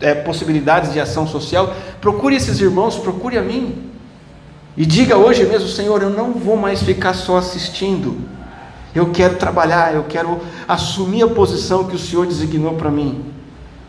é, 0.00 0.14
possibilidades 0.14 0.92
de 0.92 1.00
ação 1.00 1.26
social, 1.28 1.72
procure 2.00 2.34
esses 2.34 2.60
irmãos, 2.60 2.96
procure 2.96 3.38
a 3.38 3.42
mim. 3.42 3.90
E 4.76 4.86
diga 4.86 5.16
hoje 5.16 5.44
mesmo, 5.44 5.68
Senhor, 5.68 6.02
eu 6.02 6.10
não 6.10 6.32
vou 6.32 6.56
mais 6.56 6.82
ficar 6.82 7.14
só 7.14 7.36
assistindo. 7.36 8.16
Eu 8.94 9.10
quero 9.10 9.36
trabalhar, 9.36 9.94
eu 9.94 10.04
quero 10.04 10.40
assumir 10.66 11.22
a 11.22 11.28
posição 11.28 11.84
que 11.84 11.96
o 11.96 11.98
Senhor 11.98 12.26
designou 12.26 12.74
para 12.74 12.90
mim. 12.90 13.24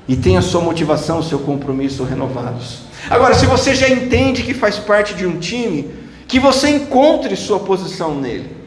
E 0.09 0.15
tenha 0.15 0.41
sua 0.41 0.59
motivação, 0.59 1.21
seu 1.21 1.37
compromisso 1.37 2.03
renovados. 2.03 2.79
Agora, 3.11 3.35
se 3.35 3.45
você 3.45 3.75
já 3.75 3.87
entende 3.87 4.41
que 4.41 4.55
faz 4.55 4.79
parte 4.79 5.13
de 5.13 5.23
um 5.23 5.37
time, 5.37 5.91
que 6.27 6.39
você 6.39 6.67
encontre 6.67 7.35
sua 7.35 7.59
posição 7.59 8.15
nele. 8.15 8.57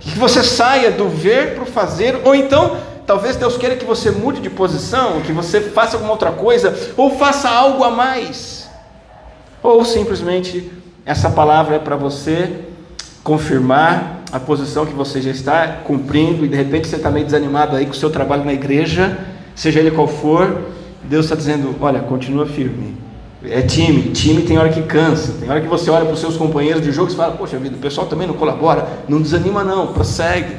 Que 0.00 0.18
você 0.18 0.42
saia 0.42 0.90
do 0.90 1.06
ver 1.06 1.54
para 1.54 1.64
o 1.64 1.66
fazer, 1.66 2.18
ou 2.24 2.34
então, 2.34 2.78
talvez 3.06 3.36
Deus 3.36 3.58
queira 3.58 3.76
que 3.76 3.84
você 3.84 4.10
mude 4.10 4.40
de 4.40 4.48
posição, 4.48 5.20
que 5.20 5.32
você 5.32 5.60
faça 5.60 5.96
alguma 5.96 6.12
outra 6.12 6.32
coisa, 6.32 6.74
ou 6.96 7.18
faça 7.18 7.50
algo 7.50 7.84
a 7.84 7.90
mais. 7.90 8.70
Ou 9.62 9.84
simplesmente 9.84 10.72
essa 11.04 11.28
palavra 11.28 11.76
é 11.76 11.78
para 11.78 11.94
você 11.94 12.64
confirmar 13.22 14.22
a 14.32 14.40
posição 14.40 14.86
que 14.86 14.94
você 14.94 15.20
já 15.20 15.30
está 15.30 15.68
cumprindo 15.84 16.42
e 16.42 16.48
de 16.48 16.56
repente 16.56 16.88
você 16.88 16.96
está 16.96 17.10
meio 17.10 17.26
desanimado 17.26 17.76
aí 17.76 17.84
com 17.84 17.92
o 17.92 17.94
seu 17.94 18.08
trabalho 18.08 18.46
na 18.46 18.54
igreja, 18.54 19.35
seja 19.56 19.80
ele 19.80 19.90
qual 19.90 20.06
for, 20.06 20.62
Deus 21.02 21.24
está 21.24 21.34
dizendo: 21.34 21.74
olha, 21.80 21.98
continua 22.00 22.46
firme. 22.46 22.94
É 23.42 23.62
time, 23.62 24.10
time 24.10 24.42
tem 24.42 24.58
hora 24.58 24.68
que 24.68 24.82
cansa, 24.82 25.32
tem 25.38 25.48
hora 25.48 25.60
que 25.60 25.68
você 25.68 25.90
olha 25.90 26.04
para 26.04 26.14
os 26.14 26.20
seus 26.20 26.36
companheiros 26.36 26.82
de 26.82 26.92
jogo 26.92 27.10
e 27.10 27.14
fala: 27.14 27.32
Poxa 27.32 27.58
vida, 27.58 27.76
o 27.76 27.78
pessoal 27.78 28.06
também 28.06 28.26
não 28.26 28.34
colabora, 28.34 28.86
não 29.08 29.20
desanima, 29.20 29.64
não, 29.64 29.88
prossegue. 29.88 30.54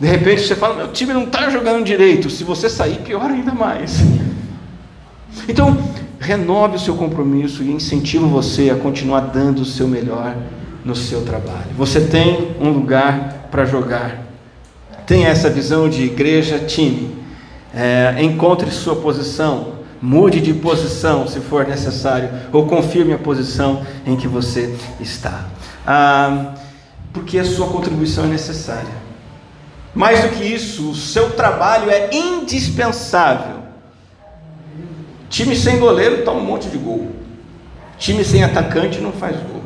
De 0.00 0.06
repente 0.06 0.42
você 0.42 0.54
fala: 0.54 0.74
Meu 0.74 0.88
time 0.88 1.12
não 1.12 1.24
está 1.24 1.50
jogando 1.50 1.84
direito, 1.84 2.30
se 2.30 2.42
você 2.44 2.68
sair, 2.68 2.98
pior 2.98 3.30
ainda 3.30 3.52
mais. 3.52 4.00
Então, 5.48 5.76
renove 6.20 6.76
o 6.76 6.78
seu 6.78 6.94
compromisso 6.94 7.62
e 7.62 7.70
incentivo 7.70 8.26
você 8.28 8.70
a 8.70 8.76
continuar 8.76 9.20
dando 9.20 9.60
o 9.60 9.64
seu 9.64 9.88
melhor 9.88 10.36
no 10.84 10.94
seu 10.94 11.22
trabalho. 11.22 11.70
Você 11.76 12.00
tem 12.00 12.52
um 12.60 12.70
lugar 12.70 13.48
para 13.50 13.64
jogar. 13.64 14.22
Tenha 15.06 15.28
essa 15.28 15.50
visão 15.50 15.88
de 15.88 16.04
igreja, 16.04 16.58
time. 16.60 17.23
É, 17.74 18.16
encontre 18.22 18.70
sua 18.70 18.96
posição. 18.96 19.74
Mude 20.00 20.40
de 20.40 20.52
posição 20.52 21.26
se 21.26 21.40
for 21.40 21.66
necessário, 21.66 22.28
ou 22.52 22.66
confirme 22.66 23.14
a 23.14 23.18
posição 23.18 23.82
em 24.04 24.16
que 24.16 24.28
você 24.28 24.76
está. 25.00 25.46
Ah, 25.86 26.52
porque 27.10 27.38
a 27.38 27.44
sua 27.44 27.68
contribuição 27.68 28.24
é 28.24 28.28
necessária. 28.28 29.04
Mais 29.94 30.20
do 30.22 30.28
que 30.28 30.44
isso, 30.44 30.90
o 30.90 30.94
seu 30.94 31.30
trabalho 31.30 31.88
é 31.88 32.10
indispensável 32.12 33.64
Time 35.34 35.56
sem 35.56 35.80
goleiro 35.80 36.24
toma 36.24 36.38
um 36.38 36.44
monte 36.44 36.68
de 36.68 36.78
gol. 36.78 37.10
Time 37.98 38.24
sem 38.24 38.44
atacante 38.44 39.00
não 39.00 39.10
faz 39.10 39.34
gol. 39.34 39.64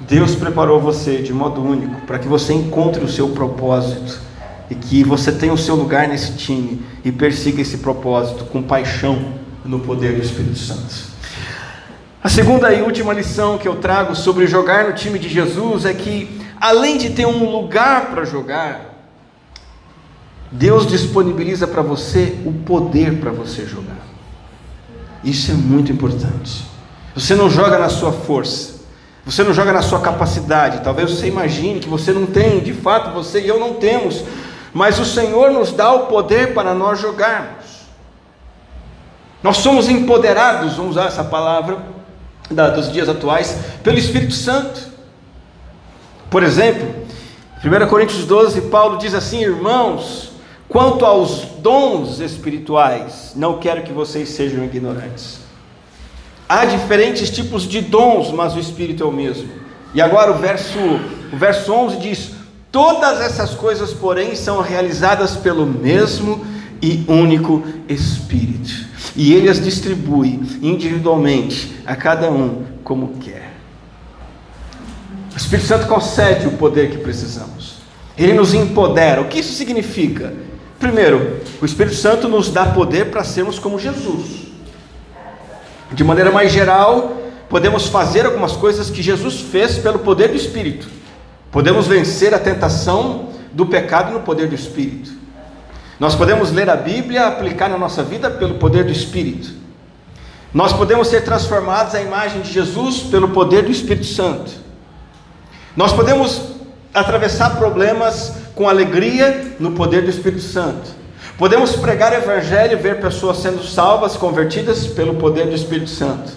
Deus 0.00 0.34
preparou 0.34 0.80
você 0.80 1.18
de 1.18 1.30
modo 1.30 1.62
único 1.62 2.00
para 2.06 2.18
que 2.18 2.26
você 2.26 2.54
encontre 2.54 3.04
o 3.04 3.08
seu 3.08 3.28
propósito 3.28 4.18
e 4.70 4.74
que 4.74 5.04
você 5.04 5.30
tenha 5.32 5.52
o 5.52 5.58
seu 5.58 5.74
lugar 5.74 6.08
nesse 6.08 6.32
time 6.34 6.82
e 7.04 7.12
persiga 7.12 7.60
esse 7.60 7.78
propósito 7.78 8.44
com 8.46 8.62
paixão 8.62 9.34
no 9.64 9.80
poder 9.80 10.14
do 10.14 10.22
Espírito 10.22 10.58
Santo. 10.58 11.14
A 12.22 12.28
segunda 12.28 12.72
e 12.72 12.80
última 12.80 13.12
lição 13.12 13.58
que 13.58 13.68
eu 13.68 13.76
trago 13.76 14.14
sobre 14.14 14.46
jogar 14.46 14.88
no 14.88 14.94
time 14.94 15.18
de 15.18 15.28
Jesus 15.28 15.84
é 15.84 15.92
que, 15.92 16.40
além 16.58 16.96
de 16.96 17.10
ter 17.10 17.26
um 17.26 17.50
lugar 17.50 18.10
para 18.10 18.24
jogar, 18.24 18.94
Deus 20.50 20.86
disponibiliza 20.86 21.66
para 21.66 21.82
você 21.82 22.38
o 22.46 22.52
poder 22.52 23.18
para 23.18 23.30
você 23.30 23.66
jogar. 23.66 23.98
Isso 25.22 25.50
é 25.50 25.54
muito 25.54 25.92
importante. 25.92 26.64
Você 27.14 27.34
não 27.34 27.50
joga 27.50 27.78
na 27.78 27.88
sua 27.88 28.12
força, 28.12 28.74
você 29.24 29.42
não 29.42 29.52
joga 29.52 29.72
na 29.72 29.82
sua 29.82 30.00
capacidade. 30.00 30.82
Talvez 30.82 31.10
você 31.10 31.26
imagine 31.26 31.80
que 31.80 31.88
você 31.88 32.12
não 32.12 32.26
tem, 32.26 32.60
de 32.60 32.72
fato 32.72 33.12
você 33.12 33.40
e 33.40 33.48
eu 33.48 33.58
não 33.58 33.74
temos, 33.74 34.24
mas 34.74 34.98
o 34.98 35.04
Senhor 35.04 35.50
nos 35.50 35.72
dá 35.72 35.90
o 35.92 36.06
poder 36.06 36.52
para 36.52 36.74
nós 36.74 37.00
jogarmos. 37.00 37.64
Nós 39.42 39.58
somos 39.58 39.88
empoderados, 39.88 40.74
vamos 40.74 40.92
usar 40.92 41.06
essa 41.06 41.24
palavra 41.24 41.78
da, 42.50 42.68
dos 42.68 42.92
dias 42.92 43.08
atuais, 43.08 43.56
pelo 43.82 43.96
Espírito 43.96 44.34
Santo. 44.34 44.92
Por 46.28 46.42
exemplo, 46.42 46.94
1 47.64 47.88
Coríntios 47.88 48.26
12, 48.26 48.62
Paulo 48.62 48.98
diz 48.98 49.14
assim: 49.14 49.42
Irmãos, 49.42 50.34
Quanto 50.68 51.04
aos 51.04 51.42
dons 51.58 52.18
espirituais, 52.18 53.32
não 53.36 53.58
quero 53.58 53.82
que 53.82 53.92
vocês 53.92 54.30
sejam 54.30 54.64
ignorantes. 54.64 55.38
Há 56.48 56.64
diferentes 56.64 57.30
tipos 57.30 57.62
de 57.62 57.80
dons, 57.80 58.32
mas 58.32 58.54
o 58.54 58.58
Espírito 58.58 59.04
é 59.04 59.06
o 59.06 59.12
mesmo. 59.12 59.48
E 59.94 60.02
agora 60.02 60.32
o 60.32 60.34
verso, 60.34 60.78
o 61.32 61.36
verso 61.36 61.72
11 61.72 61.96
diz: 61.98 62.30
Todas 62.74 63.20
essas 63.20 63.50
coisas, 63.50 63.92
porém, 63.92 64.34
são 64.34 64.60
realizadas 64.60 65.36
pelo 65.36 65.64
mesmo 65.64 66.44
e 66.82 67.04
único 67.06 67.62
Espírito. 67.88 68.88
E 69.14 69.32
ele 69.32 69.48
as 69.48 69.62
distribui 69.62 70.40
individualmente 70.60 71.76
a 71.86 71.94
cada 71.94 72.28
um 72.32 72.64
como 72.82 73.18
quer. 73.20 73.52
O 75.32 75.36
Espírito 75.36 75.68
Santo 75.68 75.86
concede 75.86 76.48
o 76.48 76.56
poder 76.56 76.90
que 76.90 76.98
precisamos. 76.98 77.76
Ele 78.18 78.32
nos 78.32 78.52
empodera. 78.52 79.20
O 79.20 79.28
que 79.28 79.38
isso 79.38 79.52
significa? 79.52 80.34
Primeiro, 80.80 81.42
o 81.62 81.64
Espírito 81.64 81.94
Santo 81.94 82.28
nos 82.28 82.50
dá 82.50 82.66
poder 82.66 83.08
para 83.08 83.22
sermos 83.22 83.56
como 83.56 83.78
Jesus. 83.78 84.48
De 85.92 86.02
maneira 86.02 86.32
mais 86.32 86.50
geral, 86.50 87.18
podemos 87.48 87.86
fazer 87.86 88.26
algumas 88.26 88.50
coisas 88.56 88.90
que 88.90 89.00
Jesus 89.00 89.40
fez 89.42 89.78
pelo 89.78 90.00
poder 90.00 90.30
do 90.30 90.36
Espírito. 90.36 91.03
Podemos 91.54 91.86
vencer 91.86 92.34
a 92.34 92.38
tentação 92.40 93.28
do 93.52 93.64
pecado 93.64 94.12
no 94.12 94.22
poder 94.22 94.48
do 94.48 94.56
Espírito. 94.56 95.12
Nós 96.00 96.16
podemos 96.16 96.50
ler 96.50 96.68
a 96.68 96.74
Bíblia, 96.74 97.28
aplicar 97.28 97.70
na 97.70 97.78
nossa 97.78 98.02
vida 98.02 98.28
pelo 98.28 98.54
poder 98.54 98.82
do 98.82 98.90
Espírito. 98.90 99.52
Nós 100.52 100.72
podemos 100.72 101.06
ser 101.06 101.22
transformados 101.22 101.94
à 101.94 102.02
imagem 102.02 102.42
de 102.42 102.50
Jesus 102.50 103.02
pelo 103.02 103.28
poder 103.28 103.62
do 103.62 103.70
Espírito 103.70 104.06
Santo. 104.06 104.50
Nós 105.76 105.92
podemos 105.92 106.42
atravessar 106.92 107.56
problemas 107.56 108.32
com 108.56 108.68
alegria 108.68 109.54
no 109.60 109.70
poder 109.70 110.02
do 110.02 110.10
Espírito 110.10 110.42
Santo. 110.42 110.90
Podemos 111.38 111.76
pregar 111.76 112.10
o 112.10 112.16
Evangelho 112.16 112.80
ver 112.80 113.00
pessoas 113.00 113.36
sendo 113.36 113.62
salvas, 113.62 114.16
convertidas 114.16 114.88
pelo 114.88 115.14
poder 115.14 115.46
do 115.46 115.54
Espírito 115.54 115.90
Santo. 115.90 116.32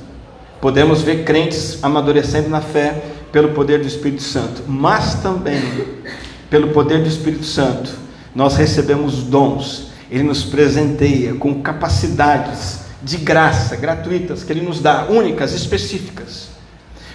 Podemos 0.62 1.01
ver 1.01 1.24
crentes 1.24 1.83
amadurecendo 1.83 2.50
na 2.50 2.62
fé 2.62 3.16
pelo 3.38 3.50
poder 3.50 3.82
do 3.82 3.88
Espírito 3.88 4.24
Santo, 4.24 4.63
mas 4.67 5.13
também 5.22 5.62
pelo 6.50 6.70
poder 6.70 7.03
do 7.03 7.08
Espírito 7.08 7.46
Santo 7.46 7.91
nós 8.34 8.56
recebemos 8.56 9.22
dons. 9.22 9.91
Ele 10.10 10.24
nos 10.24 10.44
presenteia 10.44 11.36
com 11.36 11.62
capacidades 11.62 12.79
de 13.00 13.17
graça, 13.17 13.75
gratuitas, 13.75 14.44
que 14.44 14.51
Ele 14.51 14.62
nos 14.62 14.79
dá, 14.79 15.06
únicas, 15.06 15.53
específicas. 15.53 16.48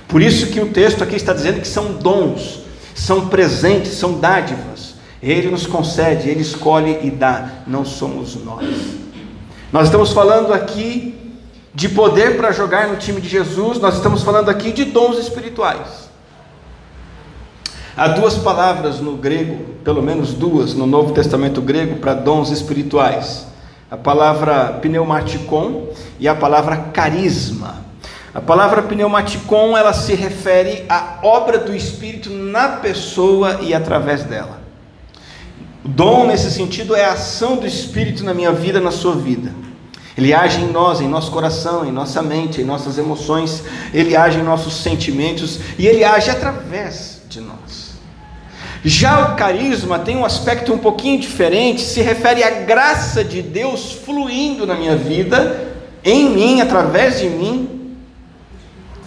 Por 0.06 0.22
isso 0.22 0.46
que 0.46 0.60
o 0.60 0.68
texto 0.68 1.02
aqui 1.02 1.16
está 1.16 1.32
dizendo 1.32 1.60
que 1.60 1.66
são 1.66 1.94
dons, 1.94 2.60
são 2.94 3.26
presentes, 3.26 3.94
são 3.94 4.20
dádivas. 4.20 4.94
Ele 5.20 5.50
nos 5.50 5.66
concede, 5.66 6.28
Ele 6.28 6.42
escolhe 6.42 7.00
e 7.02 7.10
dá, 7.10 7.50
não 7.66 7.84
somos 7.84 8.36
nós. 8.36 8.64
Nós 9.72 9.86
estamos 9.86 10.12
falando 10.12 10.54
aqui 10.54 11.16
de 11.74 11.88
poder 11.88 12.36
para 12.36 12.52
jogar 12.52 12.86
no 12.86 12.96
time 12.96 13.20
de 13.20 13.28
Jesus, 13.28 13.80
nós 13.80 13.96
estamos 13.96 14.22
falando 14.22 14.50
aqui 14.50 14.70
de 14.70 14.84
dons 14.84 15.18
espirituais. 15.18 16.01
Há 17.94 18.08
duas 18.08 18.36
palavras 18.36 19.00
no 19.00 19.16
grego, 19.16 19.74
pelo 19.84 20.02
menos 20.02 20.32
duas 20.32 20.72
no 20.72 20.86
Novo 20.86 21.12
Testamento 21.12 21.60
grego 21.60 21.96
para 21.96 22.14
dons 22.14 22.50
espirituais. 22.50 23.46
A 23.90 23.98
palavra 23.98 24.78
pneumaticon 24.80 25.88
e 26.18 26.26
a 26.26 26.34
palavra 26.34 26.76
carisma. 26.92 27.84
A 28.32 28.40
palavra 28.40 28.80
pneumaticon, 28.82 29.76
ela 29.76 29.92
se 29.92 30.14
refere 30.14 30.86
à 30.88 31.18
obra 31.22 31.58
do 31.58 31.76
Espírito 31.76 32.30
na 32.30 32.68
pessoa 32.68 33.58
e 33.60 33.74
através 33.74 34.24
dela. 34.24 34.62
O 35.84 35.88
dom, 35.88 36.26
nesse 36.26 36.50
sentido, 36.50 36.96
é 36.96 37.04
a 37.04 37.12
ação 37.12 37.56
do 37.56 37.66
Espírito 37.66 38.24
na 38.24 38.32
minha 38.32 38.52
vida, 38.52 38.80
na 38.80 38.90
sua 38.90 39.14
vida. 39.16 39.52
Ele 40.16 40.32
age 40.32 40.62
em 40.62 40.72
nós, 40.72 41.02
em 41.02 41.08
nosso 41.08 41.30
coração, 41.30 41.84
em 41.84 41.92
nossa 41.92 42.22
mente, 42.22 42.62
em 42.62 42.64
nossas 42.64 42.96
emoções, 42.96 43.62
ele 43.92 44.16
age 44.16 44.38
em 44.38 44.42
nossos 44.42 44.76
sentimentos 44.76 45.60
e 45.78 45.86
ele 45.86 46.02
age 46.02 46.30
através. 46.30 47.11
Já 48.84 49.32
o 49.32 49.36
carisma 49.36 49.98
tem 49.98 50.16
um 50.16 50.24
aspecto 50.24 50.72
um 50.72 50.78
pouquinho 50.78 51.20
diferente, 51.20 51.82
se 51.82 52.02
refere 52.02 52.42
à 52.42 52.50
graça 52.50 53.22
de 53.22 53.40
Deus 53.40 53.92
fluindo 53.92 54.66
na 54.66 54.74
minha 54.74 54.96
vida, 54.96 55.72
em 56.04 56.30
mim, 56.30 56.60
através 56.60 57.20
de 57.20 57.28
mim. 57.28 57.96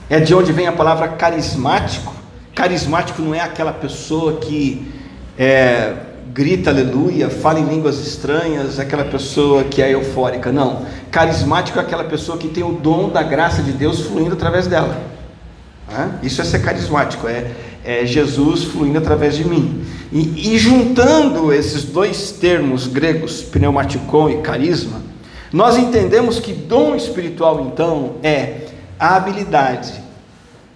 É 0.09 0.19
de 0.19 0.33
onde 0.33 0.53
vem 0.53 0.67
a 0.67 0.71
palavra 0.71 1.09
carismático. 1.09 2.13
Carismático 2.53 3.21
não 3.21 3.35
é 3.35 3.41
aquela 3.41 3.73
pessoa 3.73 4.37
que 4.37 4.93
é, 5.37 5.93
grita 6.33 6.69
aleluia, 6.69 7.29
fala 7.29 7.59
em 7.59 7.65
línguas 7.65 7.99
estranhas, 7.99 8.79
aquela 8.79 9.03
pessoa 9.03 9.65
que 9.65 9.81
é 9.81 9.91
eufórica. 9.91 10.51
Não. 10.51 10.85
Carismático 11.11 11.79
é 11.79 11.81
aquela 11.81 12.05
pessoa 12.05 12.37
que 12.37 12.47
tem 12.47 12.63
o 12.63 12.71
dom 12.71 13.09
da 13.09 13.23
graça 13.23 13.61
de 13.61 13.73
Deus 13.73 14.01
fluindo 14.01 14.33
através 14.33 14.67
dela. 14.67 15.01
Isso 16.23 16.41
é 16.41 16.45
ser 16.45 16.59
carismático, 16.59 17.27
é, 17.27 17.51
é 17.85 18.05
Jesus 18.05 18.63
fluindo 18.63 18.97
através 18.97 19.35
de 19.35 19.45
mim. 19.45 19.85
E, 20.11 20.53
e, 20.53 20.57
juntando 20.57 21.53
esses 21.53 21.83
dois 21.83 22.31
termos 22.31 22.87
gregos, 22.87 23.41
pneumaticon 23.41 24.29
e 24.29 24.37
carisma, 24.41 25.01
nós 25.53 25.77
entendemos 25.77 26.39
que 26.39 26.51
dom 26.51 26.95
espiritual, 26.95 27.61
então, 27.61 28.15
é 28.23 28.65
a 28.99 29.15
habilidade 29.15 29.93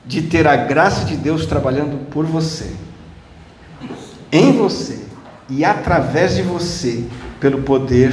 de 0.06 0.22
ter 0.22 0.48
a 0.48 0.56
graça 0.56 1.06
de 1.06 1.16
Deus 1.16 1.46
trabalhando 1.46 2.06
por 2.10 2.26
você, 2.26 2.72
em 4.32 4.52
você 4.52 5.00
e 5.50 5.66
através 5.66 6.36
de 6.36 6.44
você, 6.44 7.04
pelo 7.40 7.64
poder 7.64 8.12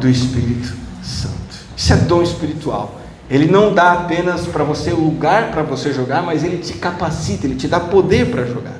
do 0.00 0.08
Espírito 0.08 0.74
Santo. 1.02 1.32
Isso 1.76 1.92
é 1.92 1.96
dom 1.96 2.22
espiritual. 2.22 3.01
Ele 3.32 3.46
não 3.46 3.72
dá 3.72 3.92
apenas 3.92 4.46
para 4.46 4.62
você 4.62 4.90
lugar 4.90 5.52
para 5.52 5.62
você 5.62 5.90
jogar, 5.90 6.22
mas 6.22 6.44
ele 6.44 6.58
te 6.58 6.74
capacita, 6.74 7.46
ele 7.46 7.56
te 7.56 7.66
dá 7.66 7.80
poder 7.80 8.30
para 8.30 8.44
jogar. 8.44 8.78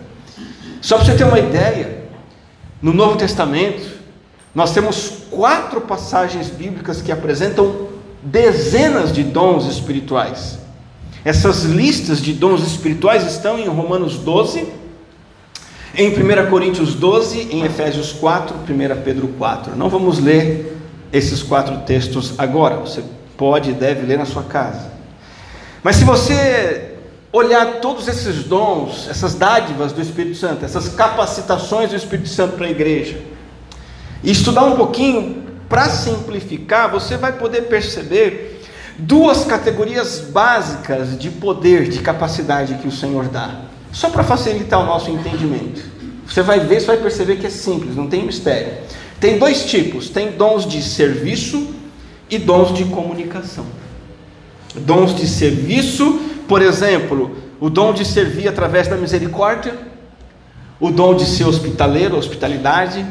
Só 0.83 0.97
para 0.97 1.07
você 1.07 1.15
ter 1.15 1.25
uma 1.25 1.39
ideia, 1.39 2.05
no 2.83 2.93
Novo 2.93 3.17
Testamento, 3.17 3.91
nós 4.55 4.75
temos 4.75 5.23
quatro 5.31 5.81
passagens 5.81 6.51
bíblicas 6.51 7.01
que 7.01 7.11
apresentam 7.11 7.89
dezenas 8.23 9.11
de 9.11 9.23
dons 9.23 9.65
espirituais. 9.65 10.59
Essas 11.25 11.63
listas 11.63 12.21
de 12.21 12.35
dons 12.35 12.63
espirituais 12.63 13.25
estão 13.25 13.59
em 13.59 13.67
Romanos 13.69 14.19
12, 14.19 14.69
em 15.97 16.11
1 16.11 16.51
Coríntios 16.51 16.95
12, 16.95 17.49
em 17.51 17.65
Efésios 17.65 18.13
4, 18.13 18.55
1 18.55 19.03
Pedro 19.03 19.29
4. 19.29 19.75
Não 19.77 19.89
vamos 19.89 20.19
ler 20.19 20.77
esses 21.11 21.43
quatro 21.43 21.79
textos 21.87 22.35
agora, 22.37 22.77
você 22.77 23.03
pode 23.43 23.71
e 23.71 23.73
deve 23.73 24.07
ler 24.07 24.17
na 24.17 24.25
sua 24.25 24.45
casa. 24.45 24.93
Mas 25.83 25.97
se 25.97 26.05
você 26.05 26.95
olhar 27.33 27.81
todos 27.81 28.07
esses 28.07 28.45
dons, 28.45 29.09
essas 29.11 29.35
dádivas 29.35 29.91
do 29.91 30.01
Espírito 30.01 30.37
Santo, 30.37 30.65
essas 30.65 30.91
capacitações 30.91 31.91
do 31.91 31.97
Espírito 31.97 32.29
Santo 32.29 32.57
para 32.57 32.67
a 32.67 32.71
igreja, 32.71 33.21
e 34.23 34.31
estudar 34.31 34.63
um 34.63 34.77
pouquinho, 34.77 35.43
para 35.69 35.89
simplificar, 35.89 36.89
você 36.89 37.17
vai 37.17 37.33
poder 37.33 37.63
perceber 37.63 38.63
duas 38.97 39.45
categorias 39.45 40.21
básicas 40.21 41.19
de 41.19 41.29
poder, 41.29 41.89
de 41.89 41.99
capacidade 41.99 42.75
que 42.75 42.87
o 42.87 42.93
Senhor 42.93 43.27
dá, 43.27 43.63
só 43.91 44.09
para 44.09 44.23
facilitar 44.23 44.81
o 44.81 44.87
nosso 44.87 45.11
entendimento. 45.11 45.83
Você 46.29 46.43
vai 46.43 46.61
ver, 46.61 46.81
você 46.81 46.87
vai 46.87 46.99
perceber 46.99 47.39
que 47.39 47.49
é 47.49 47.51
simples, 47.51 47.97
não 47.97 48.07
tem 48.07 48.25
mistério. 48.25 48.75
Tem 49.19 49.37
dois 49.37 49.65
tipos: 49.65 50.11
tem 50.11 50.31
dons 50.31 50.65
de 50.65 50.81
serviço 50.81 51.82
e 52.33 52.39
dons 52.39 52.73
de 52.73 52.87
comunicação. 52.87 53.67
Dons 54.75 55.15
de 55.15 55.29
serviço, 55.29 56.19
por 56.49 56.63
exemplo, 56.63 57.37
o 57.61 57.69
dom 57.69 57.93
de 57.93 58.07
servir 58.07 58.49
através 58.49 58.89
da 58.89 58.97
misericórdia, 58.97 59.75
o 60.81 60.91
dom 60.91 61.15
de 61.15 61.27
ser 61.27 61.45
hospitaleiro, 61.45 62.17
hospitalidade, 62.17 63.05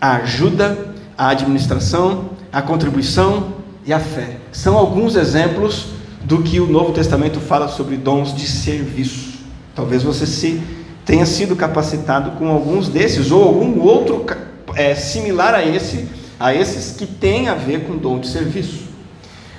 a 0.00 0.18
ajuda, 0.18 0.94
a 1.16 1.30
administração, 1.30 2.30
a 2.52 2.62
contribuição 2.62 3.52
e 3.84 3.92
a 3.92 3.98
fé. 3.98 4.36
São 4.52 4.78
alguns 4.78 5.16
exemplos 5.16 5.86
do 6.22 6.42
que 6.42 6.60
o 6.60 6.66
Novo 6.68 6.92
Testamento 6.92 7.40
fala 7.40 7.66
sobre 7.66 7.96
dons 7.96 8.32
de 8.32 8.46
serviço. 8.46 9.40
Talvez 9.74 10.04
você 10.04 10.24
se 10.24 10.62
tenha 11.04 11.26
sido 11.26 11.56
capacitado 11.56 12.32
com 12.38 12.48
alguns 12.48 12.88
desses 12.88 13.32
ou 13.32 13.42
algum 13.42 13.80
outro 13.80 14.24
é, 14.76 14.94
similar 14.94 15.52
a 15.52 15.64
esse, 15.64 16.06
a 16.38 16.54
esses 16.54 16.96
que 16.96 17.06
tem 17.06 17.48
a 17.48 17.54
ver 17.54 17.86
com 17.86 17.96
dom 17.96 18.18
de 18.18 18.28
serviço. 18.28 18.88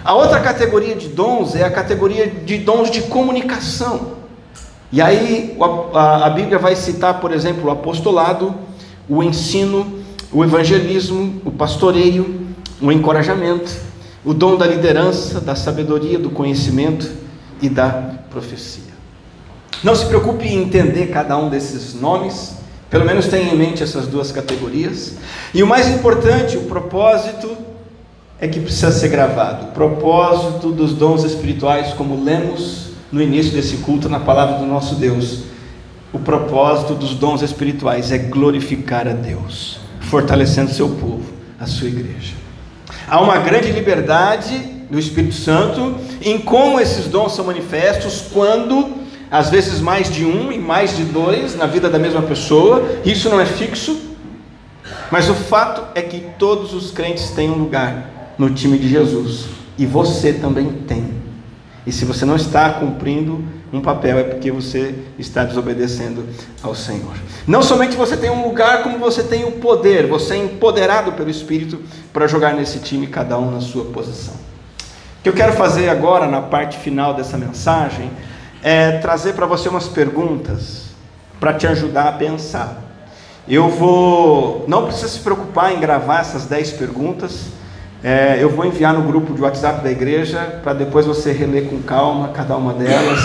A 0.03 0.13
outra 0.13 0.39
categoria 0.39 0.95
de 0.95 1.09
dons 1.09 1.55
é 1.55 1.63
a 1.63 1.71
categoria 1.71 2.27
de 2.27 2.57
dons 2.57 2.89
de 2.89 3.01
comunicação. 3.03 4.19
E 4.91 5.01
aí 5.01 5.57
a 5.93 6.29
Bíblia 6.29 6.57
vai 6.57 6.75
citar, 6.75 7.19
por 7.19 7.31
exemplo, 7.31 7.67
o 7.67 7.71
apostolado, 7.71 8.55
o 9.07 9.21
ensino, 9.21 9.99
o 10.31 10.43
evangelismo, 10.43 11.41
o 11.45 11.51
pastoreio, 11.51 12.47
o 12.81 12.91
encorajamento, 12.91 13.71
o 14.23 14.33
dom 14.33 14.55
da 14.55 14.65
liderança, 14.65 15.39
da 15.41 15.55
sabedoria, 15.55 16.17
do 16.17 16.29
conhecimento 16.29 17.09
e 17.61 17.69
da 17.69 17.89
profecia. 18.29 18.89
Não 19.83 19.95
se 19.95 20.05
preocupe 20.05 20.47
em 20.47 20.63
entender 20.63 21.07
cada 21.07 21.37
um 21.37 21.49
desses 21.49 21.93
nomes, 21.93 22.55
pelo 22.89 23.05
menos 23.05 23.27
tenha 23.27 23.53
em 23.53 23.57
mente 23.57 23.83
essas 23.83 24.07
duas 24.07 24.31
categorias. 24.31 25.15
E 25.53 25.61
o 25.61 25.67
mais 25.67 25.87
importante, 25.87 26.57
o 26.57 26.63
propósito 26.63 27.55
é 28.39 28.47
que 28.47 28.59
precisa 28.59 28.91
ser 28.91 29.09
gravado. 29.09 29.67
O 29.67 29.71
propósito 29.71 30.71
dos 30.71 30.93
dons 30.93 31.23
espirituais, 31.23 31.93
como 31.93 32.23
lemos 32.23 32.89
no 33.11 33.21
início 33.21 33.51
desse 33.51 33.77
culto 33.77 34.07
na 34.07 34.19
palavra 34.19 34.57
do 34.57 34.65
nosso 34.65 34.95
Deus. 34.95 35.43
O 36.11 36.19
propósito 36.19 36.95
dos 36.95 37.13
dons 37.13 37.41
espirituais 37.41 38.11
é 38.11 38.17
glorificar 38.17 39.07
a 39.07 39.13
Deus, 39.13 39.79
fortalecendo 40.01 40.71
seu 40.71 40.89
povo, 40.89 41.31
a 41.59 41.67
sua 41.67 41.87
igreja. 41.87 42.33
Há 43.07 43.21
uma 43.21 43.37
grande 43.37 43.71
liberdade 43.71 44.57
do 44.89 44.97
Espírito 44.97 45.35
Santo 45.35 45.95
em 46.21 46.39
como 46.39 46.79
esses 46.79 47.05
dons 47.05 47.35
são 47.35 47.45
manifestos 47.45 48.25
quando 48.33 48.98
às 49.31 49.49
vezes 49.49 49.79
mais 49.79 50.11
de 50.11 50.25
um 50.25 50.51
e 50.51 50.57
mais 50.57 50.95
de 50.95 51.03
dois 51.03 51.55
na 51.55 51.65
vida 51.65 51.89
da 51.89 51.99
mesma 51.99 52.21
pessoa, 52.21 52.83
isso 53.05 53.29
não 53.29 53.39
é 53.39 53.45
fixo, 53.45 53.99
mas 55.11 55.29
o 55.29 55.33
fato 55.33 55.83
é 55.95 56.01
que 56.01 56.19
todos 56.37 56.73
os 56.73 56.91
crentes 56.91 57.31
têm 57.31 57.49
um 57.49 57.55
lugar 57.55 58.33
no 58.37 58.49
time 58.49 58.77
de 58.77 58.87
Jesus, 58.87 59.45
e 59.77 59.85
você 59.85 60.33
também 60.33 60.67
tem. 60.87 61.13
E 61.85 61.91
se 61.91 62.05
você 62.05 62.25
não 62.25 62.35
está 62.35 62.69
cumprindo 62.71 63.43
um 63.71 63.81
papel, 63.81 64.19
é 64.19 64.23
porque 64.23 64.51
você 64.51 64.95
está 65.17 65.43
desobedecendo 65.43 66.25
ao 66.61 66.75
Senhor. 66.75 67.13
Não 67.47 67.61
somente 67.61 67.95
você 67.95 68.17
tem 68.17 68.29
um 68.29 68.47
lugar, 68.47 68.83
como 68.83 68.97
você 68.97 69.23
tem 69.23 69.45
o 69.45 69.53
poder, 69.53 70.07
você 70.07 70.33
é 70.33 70.37
empoderado 70.37 71.13
pelo 71.13 71.29
Espírito 71.29 71.79
para 72.11 72.27
jogar 72.27 72.53
nesse 72.53 72.79
time, 72.79 73.07
cada 73.07 73.37
um 73.37 73.51
na 73.51 73.61
sua 73.61 73.85
posição. 73.85 74.33
O 74.33 75.23
que 75.23 75.29
eu 75.29 75.33
quero 75.33 75.53
fazer 75.53 75.89
agora, 75.89 76.27
na 76.27 76.41
parte 76.41 76.77
final 76.77 77.13
dessa 77.13 77.37
mensagem, 77.37 78.09
é 78.63 78.93
trazer 78.99 79.33
para 79.33 79.45
você 79.45 79.69
umas 79.69 79.87
perguntas 79.87 80.89
para 81.39 81.53
te 81.53 81.65
ajudar 81.67 82.09
a 82.09 82.11
pensar. 82.11 82.81
Eu 83.47 83.69
vou, 83.69 84.65
não 84.67 84.85
precisa 84.85 85.07
se 85.07 85.19
preocupar 85.19 85.73
em 85.73 85.79
gravar 85.79 86.19
essas 86.19 86.45
10 86.45 86.73
perguntas. 86.73 87.47
É, 88.03 88.37
eu 88.39 88.49
vou 88.49 88.65
enviar 88.65 88.93
no 88.93 89.01
grupo 89.01 89.33
de 89.33 89.41
WhatsApp 89.41 89.83
da 89.83 89.91
igreja 89.91 90.59
para 90.63 90.73
depois 90.73 91.05
você 91.05 91.31
reler 91.31 91.65
com 91.65 91.81
calma 91.81 92.29
cada 92.29 92.55
uma 92.55 92.73
delas 92.73 93.19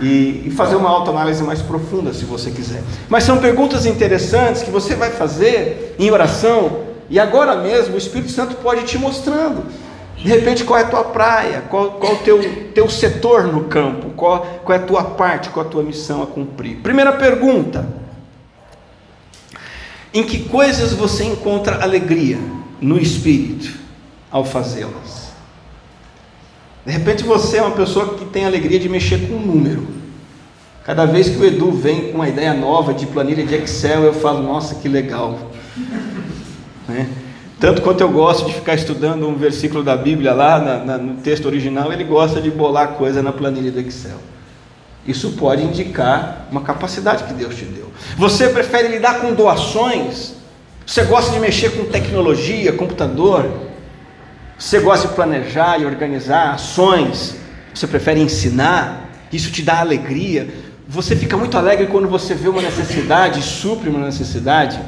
e, 0.00 0.44
e 0.46 0.52
fazer 0.56 0.76
uma 0.76 0.88
autoanálise 0.88 1.42
mais 1.42 1.60
profunda, 1.60 2.12
se 2.12 2.24
você 2.24 2.50
quiser. 2.50 2.82
Mas 3.08 3.24
são 3.24 3.38
perguntas 3.38 3.86
interessantes 3.86 4.62
que 4.62 4.70
você 4.70 4.94
vai 4.94 5.10
fazer 5.10 5.94
em 5.98 6.10
oração 6.10 6.88
e 7.10 7.18
agora 7.18 7.56
mesmo 7.56 7.94
o 7.94 7.98
Espírito 7.98 8.30
Santo 8.30 8.56
pode 8.56 8.84
te 8.84 8.98
mostrando. 8.98 9.64
De 10.22 10.28
repente, 10.28 10.64
qual 10.64 10.80
é 10.80 10.82
a 10.82 10.88
tua 10.88 11.04
praia? 11.04 11.62
Qual, 11.70 11.92
qual 11.92 12.14
o 12.14 12.18
teu, 12.18 12.40
teu 12.74 12.90
setor 12.90 13.44
no 13.44 13.64
campo? 13.64 14.10
Qual, 14.10 14.40
qual 14.64 14.76
é 14.76 14.82
a 14.82 14.84
tua 14.84 15.04
parte? 15.04 15.48
Qual 15.48 15.64
a 15.64 15.68
tua 15.68 15.82
missão 15.82 16.22
a 16.22 16.26
cumprir? 16.26 16.78
Primeira 16.78 17.12
pergunta: 17.12 17.88
Em 20.12 20.24
que 20.24 20.48
coisas 20.48 20.92
você 20.92 21.24
encontra 21.24 21.82
alegria 21.82 22.38
no 22.80 22.98
espírito 22.98 23.78
ao 24.28 24.44
fazê-las? 24.44 25.28
De 26.84 26.90
repente, 26.90 27.22
você 27.22 27.58
é 27.58 27.62
uma 27.62 27.76
pessoa 27.76 28.14
que 28.14 28.24
tem 28.24 28.44
alegria 28.44 28.80
de 28.80 28.88
mexer 28.88 29.28
com 29.28 29.34
um 29.34 29.46
número. 29.46 29.86
Cada 30.82 31.04
vez 31.04 31.28
que 31.28 31.36
o 31.36 31.44
Edu 31.44 31.70
vem 31.70 32.10
com 32.10 32.16
uma 32.16 32.28
ideia 32.28 32.54
nova 32.54 32.92
de 32.92 33.06
planilha 33.06 33.46
de 33.46 33.54
Excel, 33.54 34.02
eu 34.02 34.14
falo: 34.14 34.42
Nossa, 34.42 34.74
que 34.74 34.88
legal. 34.88 35.38
Né? 36.88 37.06
Tanto 37.60 37.82
quanto 37.82 38.00
eu 38.00 38.08
gosto 38.08 38.46
de 38.46 38.54
ficar 38.54 38.74
estudando 38.74 39.26
um 39.26 39.34
versículo 39.34 39.82
da 39.82 39.96
Bíblia 39.96 40.32
lá 40.32 40.60
na, 40.60 40.78
na, 40.84 40.98
no 40.98 41.14
texto 41.14 41.46
original, 41.46 41.92
ele 41.92 42.04
gosta 42.04 42.40
de 42.40 42.50
bolar 42.50 42.90
coisa 42.90 43.20
na 43.20 43.32
planilha 43.32 43.72
do 43.72 43.80
Excel. 43.80 44.18
Isso 45.04 45.32
pode 45.32 45.64
indicar 45.64 46.46
uma 46.52 46.60
capacidade 46.60 47.24
que 47.24 47.32
Deus 47.32 47.56
te 47.56 47.64
deu. 47.64 47.90
Você 48.16 48.48
prefere 48.48 48.88
lidar 48.88 49.20
com 49.20 49.34
doações? 49.34 50.34
Você 50.86 51.02
gosta 51.02 51.32
de 51.32 51.40
mexer 51.40 51.70
com 51.70 51.84
tecnologia, 51.86 52.72
computador? 52.72 53.50
Você 54.56 54.78
gosta 54.78 55.08
de 55.08 55.14
planejar 55.14 55.80
e 55.80 55.84
organizar 55.84 56.52
ações? 56.52 57.36
Você 57.74 57.86
prefere 57.86 58.20
ensinar? 58.20 59.10
Isso 59.32 59.50
te 59.50 59.62
dá 59.62 59.80
alegria? 59.80 60.48
Você 60.86 61.16
fica 61.16 61.36
muito 61.36 61.58
alegre 61.58 61.86
quando 61.86 62.08
você 62.08 62.34
vê 62.34 62.48
uma 62.48 62.62
necessidade, 62.62 63.42
supre 63.42 63.90
uma 63.90 64.06
necessidade? 64.06 64.80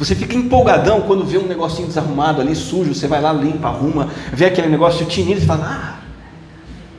Você 0.00 0.14
fica 0.14 0.34
empolgadão 0.34 1.02
quando 1.02 1.26
vê 1.26 1.36
um 1.36 1.46
negocinho 1.46 1.86
desarrumado 1.86 2.40
ali, 2.40 2.56
sujo, 2.56 2.94
você 2.94 3.06
vai 3.06 3.20
lá, 3.20 3.34
limpa, 3.34 3.68
arruma, 3.68 4.08
vê 4.32 4.46
aquele 4.46 4.66
negócio 4.66 5.04
tinido 5.04 5.42
e 5.42 5.44
fala: 5.44 5.66
Ah, 5.66 6.00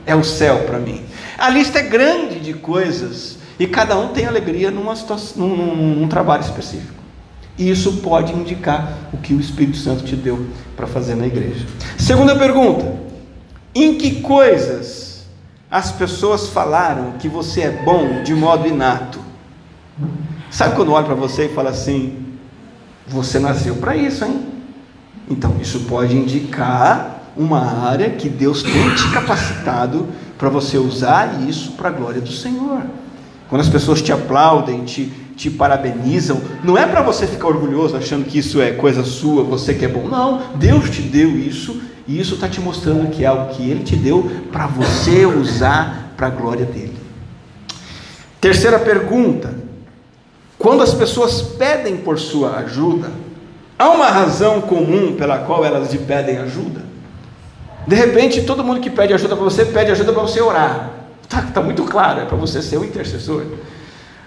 é 0.06 0.14
o 0.14 0.22
céu 0.22 0.60
para 0.60 0.78
mim. 0.78 1.02
A 1.36 1.50
lista 1.50 1.80
é 1.80 1.82
grande 1.82 2.38
de 2.38 2.54
coisas 2.54 3.38
e 3.58 3.66
cada 3.66 3.98
um 3.98 4.12
tem 4.12 4.24
alegria 4.24 4.70
numa 4.70 4.94
situação, 4.94 5.48
num, 5.48 5.56
num, 5.56 5.94
num 5.96 6.08
trabalho 6.08 6.42
específico. 6.42 7.02
E 7.58 7.68
isso 7.68 7.94
pode 7.94 8.32
indicar 8.32 8.96
o 9.12 9.16
que 9.16 9.34
o 9.34 9.40
Espírito 9.40 9.78
Santo 9.78 10.04
te 10.04 10.14
deu 10.14 10.46
para 10.76 10.86
fazer 10.86 11.16
na 11.16 11.26
igreja. 11.26 11.66
Segunda 11.98 12.36
pergunta: 12.36 13.00
em 13.74 13.96
que 13.96 14.20
coisas 14.20 15.26
as 15.68 15.90
pessoas 15.90 16.50
falaram 16.50 17.14
que 17.18 17.26
você 17.26 17.62
é 17.62 17.82
bom 17.84 18.22
de 18.22 18.32
modo 18.32 18.68
inato? 18.68 19.18
Sabe 20.52 20.76
quando 20.76 20.92
olho 20.92 21.04
para 21.04 21.16
você 21.16 21.46
e 21.46 21.48
falo 21.48 21.66
assim: 21.66 22.31
você 23.12 23.38
nasceu 23.38 23.76
para 23.76 23.96
isso, 23.96 24.24
hein? 24.24 24.46
Então, 25.30 25.54
isso 25.60 25.80
pode 25.80 26.16
indicar 26.16 27.32
uma 27.36 27.88
área 27.88 28.10
que 28.10 28.28
Deus 28.28 28.62
tem 28.62 28.94
te 28.94 29.10
capacitado 29.12 30.06
para 30.36 30.48
você 30.48 30.76
usar 30.76 31.40
isso 31.48 31.72
para 31.72 31.88
a 31.88 31.92
glória 31.92 32.20
do 32.20 32.32
Senhor. 32.32 32.82
Quando 33.48 33.60
as 33.60 33.68
pessoas 33.68 34.02
te 34.02 34.12
aplaudem, 34.12 34.84
te, 34.84 35.12
te 35.36 35.50
parabenizam, 35.50 36.40
não 36.64 36.76
é 36.76 36.86
para 36.86 37.02
você 37.02 37.26
ficar 37.26 37.48
orgulhoso 37.48 37.96
achando 37.96 38.24
que 38.24 38.38
isso 38.38 38.60
é 38.60 38.72
coisa 38.72 39.04
sua, 39.04 39.44
você 39.44 39.74
que 39.74 39.84
é 39.84 39.88
bom. 39.88 40.08
Não, 40.08 40.42
Deus 40.56 40.90
te 40.90 41.02
deu 41.02 41.38
isso 41.38 41.80
e 42.08 42.18
isso 42.18 42.34
está 42.34 42.48
te 42.48 42.60
mostrando 42.60 43.10
que 43.10 43.24
é 43.24 43.26
algo 43.26 43.54
que 43.54 43.62
Ele 43.70 43.84
te 43.84 43.94
deu 43.94 44.30
para 44.50 44.66
você 44.66 45.24
usar 45.24 46.12
para 46.16 46.26
a 46.26 46.30
glória 46.30 46.64
dele. 46.64 46.96
Terceira 48.40 48.78
pergunta: 48.78 49.54
quando 50.62 50.80
as 50.82 50.94
pessoas 50.94 51.42
pedem 51.42 51.96
por 51.96 52.20
sua 52.20 52.58
ajuda, 52.58 53.10
há 53.76 53.90
uma 53.90 54.06
razão 54.06 54.60
comum 54.60 55.16
pela 55.16 55.38
qual 55.38 55.64
elas 55.64 55.90
te 55.90 55.98
pedem 55.98 56.38
ajuda? 56.38 56.82
De 57.84 57.96
repente, 57.96 58.42
todo 58.42 58.62
mundo 58.62 58.80
que 58.80 58.88
pede 58.88 59.12
ajuda 59.12 59.34
para 59.34 59.44
você, 59.44 59.64
pede 59.64 59.90
ajuda 59.90 60.12
para 60.12 60.22
você 60.22 60.40
orar. 60.40 60.90
Está 61.24 61.42
tá 61.42 61.60
muito 61.60 61.82
claro, 61.82 62.20
é 62.20 62.24
para 62.26 62.36
você 62.36 62.62
ser 62.62 62.76
o 62.76 62.84
intercessor. 62.84 63.44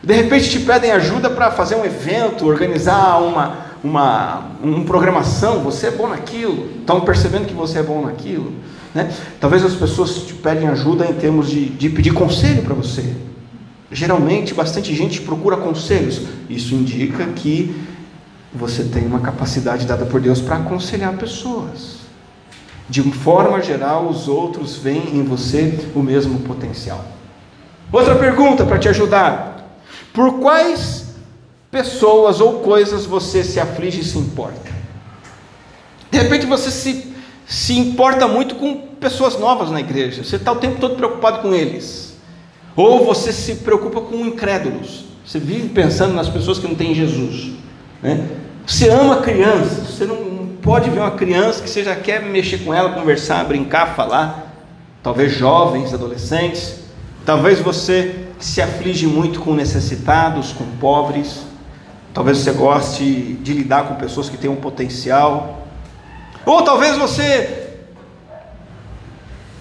De 0.04 0.14
repente, 0.14 0.50
te 0.50 0.60
pedem 0.60 0.92
ajuda 0.92 1.30
para 1.30 1.52
fazer 1.52 1.76
um 1.76 1.86
evento, 1.86 2.46
organizar 2.46 3.18
uma, 3.22 3.56
uma, 3.82 4.44
uma 4.62 4.84
programação. 4.84 5.62
Você 5.62 5.88
é 5.88 5.92
bom 5.92 6.10
naquilo, 6.10 6.70
estão 6.80 7.00
percebendo 7.00 7.46
que 7.46 7.54
você 7.54 7.80
é 7.80 7.84
bom 7.84 8.02
naquilo. 8.02 8.52
Né? 8.94 9.10
Talvez 9.40 9.64
as 9.64 9.74
pessoas 9.74 10.16
te 10.18 10.34
pedem 10.34 10.68
ajuda 10.68 11.06
em 11.06 11.14
termos 11.14 11.50
de, 11.50 11.70
de 11.70 11.90
pedir 11.90 12.14
conselho 12.14 12.62
para 12.62 12.74
você. 12.74 13.16
Geralmente, 13.96 14.54
bastante 14.54 14.94
gente 14.94 15.22
procura 15.22 15.56
conselhos. 15.56 16.22
Isso 16.50 16.76
indica 16.76 17.26
que 17.28 17.74
você 18.54 18.84
tem 18.84 19.06
uma 19.06 19.22
capacidade 19.22 19.86
dada 19.86 20.06
por 20.06 20.20
Deus 20.20 20.42
para 20.42 20.58
aconselhar 20.58 21.16
pessoas. 21.16 22.00
De 22.90 23.02
forma 23.02 23.62
geral, 23.62 24.10
os 24.10 24.28
outros 24.28 24.76
veem 24.76 25.16
em 25.16 25.24
você 25.24 25.80
o 25.96 26.04
mesmo 26.04 26.42
potencial. 26.42 27.06
Outra 27.90 28.16
pergunta 28.16 28.66
para 28.66 28.78
te 28.78 28.90
ajudar: 28.90 29.80
por 30.12 30.40
quais 30.40 31.16
pessoas 31.72 32.42
ou 32.42 32.60
coisas 32.60 33.06
você 33.06 33.46
se 33.46 33.62
aflige 33.62 34.02
e 34.02 34.04
se 34.04 34.18
importa? 34.18 34.74
De 36.12 36.18
repente 36.18 36.46
você 36.46 36.70
se, 36.70 37.14
se 37.48 37.80
importa 37.80 38.28
muito 38.28 38.56
com 38.56 38.76
pessoas 39.00 39.40
novas 39.40 39.72
na 39.72 39.80
igreja, 39.80 40.22
você 40.22 40.36
está 40.36 40.52
o 40.52 40.58
tempo 40.58 40.82
todo 40.82 40.98
preocupado 40.98 41.40
com 41.40 41.56
eles. 41.56 42.05
Ou 42.76 43.06
você 43.06 43.32
se 43.32 43.56
preocupa 43.56 44.02
com 44.02 44.26
incrédulos. 44.26 45.06
Você 45.26 45.40
vive 45.40 45.70
pensando 45.70 46.14
nas 46.14 46.30
pessoas 46.30 46.60
que 46.60 46.68
não 46.68 46.76
têm 46.76 46.94
Jesus. 46.94 47.52
Né? 48.02 48.28
Você 48.66 48.90
ama 48.90 49.22
crianças. 49.22 49.88
Você 49.90 50.06
não 50.06 50.48
pode 50.62 50.90
ver 50.90 51.00
uma 51.00 51.12
criança 51.12 51.64
que 51.64 51.70
você 51.70 51.84
já 51.84 51.96
quer 51.96 52.22
mexer 52.22 52.60
com 52.60 52.74
ela, 52.74 52.92
conversar, 52.92 53.44
brincar, 53.46 53.96
falar. 53.96 54.54
Talvez 55.02 55.34
jovens, 55.34 55.94
adolescentes. 55.94 56.80
Talvez 57.26 57.60
você 57.60 58.26
se 58.40 58.62
aflige 58.62 59.08
muito 59.08 59.40
com 59.40 59.54
necessitados, 59.54 60.52
com 60.52 60.66
pobres. 60.80 61.46
Talvez 62.14 62.40
você 62.40 62.52
goste 62.52 63.04
de 63.42 63.54
lidar 63.54 63.88
com 63.88 63.96
pessoas 63.96 64.30
que 64.30 64.38
têm 64.38 64.50
um 64.50 64.56
potencial. 64.56 65.68
Ou 66.46 66.62
talvez 66.64 66.98
você 66.98 67.65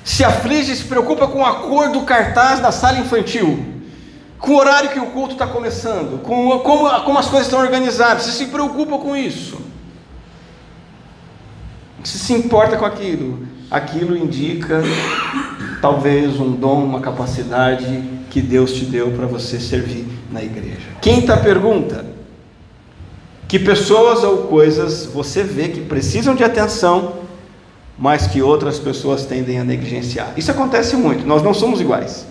se 0.05 0.23
aflige 0.23 0.71
e 0.71 0.77
se 0.77 0.85
preocupa 0.85 1.27
com 1.27 1.45
a 1.45 1.55
cor 1.55 1.89
do 1.89 2.03
cartaz 2.03 2.61
da 2.61 2.71
sala 2.71 2.99
infantil, 2.99 3.65
com 4.39 4.53
o 4.53 4.59
horário 4.59 4.91
que 4.91 5.01
o 5.01 5.07
culto 5.07 5.33
está 5.33 5.47
começando, 5.47 6.21
com 6.23 6.59
como, 6.59 6.91
como 7.01 7.19
as 7.19 7.27
coisas 7.27 7.47
estão 7.47 7.61
organizadas, 7.61 8.25
você 8.25 8.33
se 8.33 8.47
preocupa 8.47 8.99
com 8.99 9.17
isso. 9.17 9.59
Se 12.05 12.19
se 12.19 12.35
importa 12.35 12.77
com 12.77 12.85
aquilo, 12.85 13.49
aquilo 13.71 14.15
indica 14.15 14.83
talvez 15.81 16.39
um 16.39 16.53
dom, 16.53 16.85
uma 16.85 17.01
capacidade 17.01 18.03
que 18.29 18.43
Deus 18.43 18.75
te 18.75 18.85
deu 18.85 19.13
para 19.13 19.25
você 19.25 19.59
servir 19.59 20.07
na 20.31 20.43
igreja. 20.43 20.87
Quinta 21.01 21.35
pergunta: 21.39 22.05
que 23.49 23.59
pessoas 23.59 24.23
ou 24.23 24.49
coisas 24.49 25.07
você 25.07 25.43
vê 25.43 25.69
que 25.69 25.81
precisam 25.81 26.35
de 26.35 26.45
atenção 26.45 27.24
mas 27.99 28.27
que 28.27 28.43
outras 28.43 28.79
pessoas 28.79 29.25
tendem 29.25 29.59
a 29.59 29.65
negligenciar. 29.65 30.33
Isso 30.37 30.51
acontece 30.51 30.97
muito, 30.97 31.27
nós 31.27 31.43
não 31.43 31.55
somos 31.55 31.81
iguais. 31.81 32.27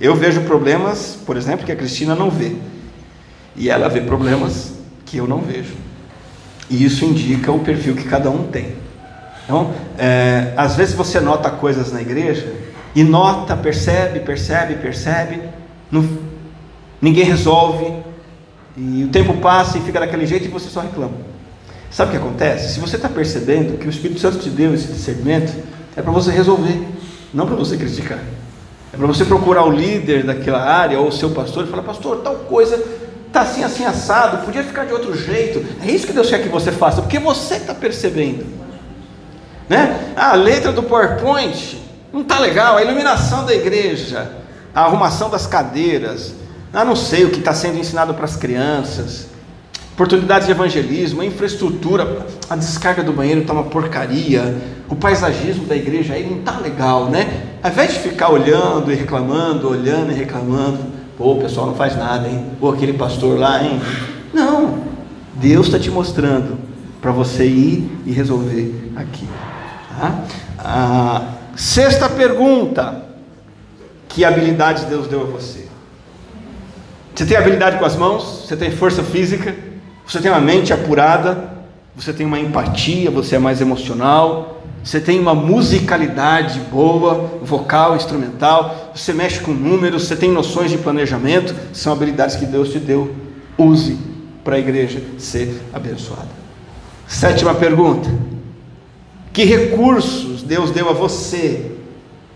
Eu 0.00 0.14
vejo 0.14 0.42
problemas, 0.42 1.18
por 1.24 1.36
exemplo, 1.36 1.64
que 1.64 1.72
a 1.72 1.76
Cristina 1.76 2.14
não 2.14 2.30
vê, 2.30 2.56
e 3.54 3.70
ela 3.70 3.88
vê 3.88 4.00
problemas 4.00 4.74
que 5.04 5.16
eu 5.16 5.26
não 5.26 5.38
vejo, 5.38 5.74
e 6.68 6.84
isso 6.84 7.04
indica 7.04 7.52
o 7.52 7.60
perfil 7.60 7.94
que 7.94 8.04
cada 8.04 8.30
um 8.30 8.48
tem. 8.48 8.74
Então, 9.44 9.72
é, 9.96 10.52
às 10.56 10.76
vezes 10.76 10.94
você 10.94 11.20
nota 11.20 11.50
coisas 11.50 11.92
na 11.92 12.00
igreja, 12.00 12.52
e 12.94 13.04
nota, 13.04 13.56
percebe, 13.56 14.20
percebe, 14.20 14.74
percebe, 14.74 15.40
não, 15.90 16.06
ninguém 17.00 17.24
resolve, 17.24 17.92
e 18.76 19.04
o 19.04 19.08
tempo 19.08 19.34
passa 19.34 19.78
e 19.78 19.80
fica 19.80 20.00
daquele 20.00 20.26
jeito 20.26 20.46
e 20.46 20.48
você 20.48 20.68
só 20.68 20.80
reclama. 20.80 21.35
Sabe 21.96 22.10
o 22.10 22.20
que 22.20 22.26
acontece? 22.26 22.74
Se 22.74 22.78
você 22.78 22.96
está 22.96 23.08
percebendo 23.08 23.78
que 23.78 23.86
o 23.86 23.88
Espírito 23.88 24.20
Santo 24.20 24.36
te 24.36 24.50
deu 24.50 24.74
esse 24.74 24.88
discernimento, 24.88 25.50
é 25.96 26.02
para 26.02 26.12
você 26.12 26.30
resolver, 26.30 26.78
não 27.32 27.46
para 27.46 27.56
você 27.56 27.74
criticar. 27.74 28.18
É 28.92 28.98
para 28.98 29.06
você 29.06 29.24
procurar 29.24 29.64
o 29.64 29.70
líder 29.70 30.22
daquela 30.22 30.62
área 30.62 31.00
ou 31.00 31.08
o 31.08 31.12
seu 31.12 31.30
pastor 31.30 31.64
e 31.64 31.68
falar: 31.70 31.82
Pastor, 31.84 32.18
tal 32.18 32.34
coisa 32.40 32.76
está 33.26 33.40
assim, 33.40 33.64
assim, 33.64 33.86
assado, 33.86 34.44
podia 34.44 34.62
ficar 34.62 34.84
de 34.84 34.92
outro 34.92 35.16
jeito. 35.16 35.64
É 35.82 35.90
isso 35.90 36.06
que 36.06 36.12
Deus 36.12 36.28
quer 36.28 36.42
que 36.42 36.50
você 36.50 36.70
faça, 36.70 37.00
porque 37.00 37.18
você 37.18 37.54
está 37.54 37.72
percebendo. 37.72 38.44
Né? 39.66 40.12
Ah, 40.14 40.32
a 40.32 40.34
letra 40.34 40.72
do 40.72 40.82
PowerPoint 40.82 41.80
não 42.12 42.20
está 42.20 42.38
legal, 42.38 42.76
a 42.76 42.82
iluminação 42.82 43.46
da 43.46 43.54
igreja, 43.54 44.32
a 44.74 44.82
arrumação 44.82 45.30
das 45.30 45.46
cadeiras, 45.46 46.34
ah, 46.74 46.84
não 46.84 46.94
sei 46.94 47.24
o 47.24 47.30
que 47.30 47.38
está 47.38 47.54
sendo 47.54 47.78
ensinado 47.78 48.12
para 48.12 48.26
as 48.26 48.36
crianças 48.36 49.34
oportunidades 49.96 50.46
de 50.46 50.52
evangelismo, 50.52 51.22
a 51.22 51.24
infraestrutura, 51.24 52.26
a 52.50 52.54
descarga 52.54 53.02
do 53.02 53.14
banheiro 53.14 53.40
está 53.40 53.54
uma 53.54 53.62
porcaria, 53.62 54.54
o 54.90 54.94
paisagismo 54.94 55.64
da 55.64 55.74
igreja 55.74 56.12
aí 56.12 56.28
não 56.28 56.38
está 56.38 56.60
legal, 56.60 57.06
né? 57.06 57.44
Ao 57.62 57.70
invés 57.70 57.94
de 57.94 58.00
ficar 58.00 58.30
olhando 58.30 58.92
e 58.92 58.94
reclamando, 58.94 59.70
olhando 59.70 60.12
e 60.12 60.14
reclamando, 60.14 60.80
pô, 61.16 61.32
o 61.32 61.40
pessoal 61.40 61.68
não 61.68 61.74
faz 61.74 61.96
nada, 61.96 62.28
hein? 62.28 62.44
Pô, 62.60 62.72
aquele 62.72 62.92
pastor 62.92 63.38
lá, 63.38 63.64
hein? 63.64 63.80
Não, 64.34 64.80
Deus 65.36 65.64
está 65.64 65.78
te 65.78 65.90
mostrando 65.90 66.58
para 67.00 67.10
você 67.10 67.46
ir 67.46 67.90
e 68.04 68.12
resolver 68.12 68.92
aqui. 68.96 69.26
Tá? 69.98 71.22
Sexta 71.56 72.06
pergunta: 72.06 73.02
que 74.10 74.26
habilidade 74.26 74.84
Deus 74.84 75.06
deu 75.06 75.22
a 75.22 75.24
você? 75.24 75.66
Você 77.14 77.24
tem 77.24 77.38
habilidade 77.38 77.78
com 77.78 77.84
as 77.86 77.96
mãos? 77.96 78.44
Você 78.46 78.54
tem 78.58 78.70
força 78.70 79.02
física? 79.02 79.65
Você 80.06 80.20
tem 80.20 80.30
uma 80.30 80.40
mente 80.40 80.72
apurada, 80.72 81.50
você 81.94 82.12
tem 82.12 82.24
uma 82.24 82.38
empatia, 82.38 83.10
você 83.10 83.36
é 83.36 83.38
mais 83.38 83.60
emocional, 83.60 84.62
você 84.84 85.00
tem 85.00 85.18
uma 85.18 85.34
musicalidade 85.34 86.60
boa, 86.70 87.40
vocal, 87.42 87.96
instrumental, 87.96 88.92
você 88.94 89.12
mexe 89.12 89.40
com 89.40 89.50
números, 89.50 90.06
você 90.06 90.14
tem 90.14 90.30
noções 90.30 90.70
de 90.70 90.78
planejamento, 90.78 91.54
são 91.72 91.92
habilidades 91.92 92.36
que 92.36 92.46
Deus 92.46 92.70
te 92.70 92.78
deu. 92.78 93.12
Use 93.58 93.98
para 94.44 94.54
a 94.54 94.58
igreja 94.60 95.02
ser 95.18 95.60
abençoada. 95.72 96.28
Sétima 97.08 97.54
pergunta: 97.54 98.08
Que 99.32 99.44
recursos 99.44 100.42
Deus 100.42 100.70
deu 100.70 100.88
a 100.88 100.92
você 100.92 101.72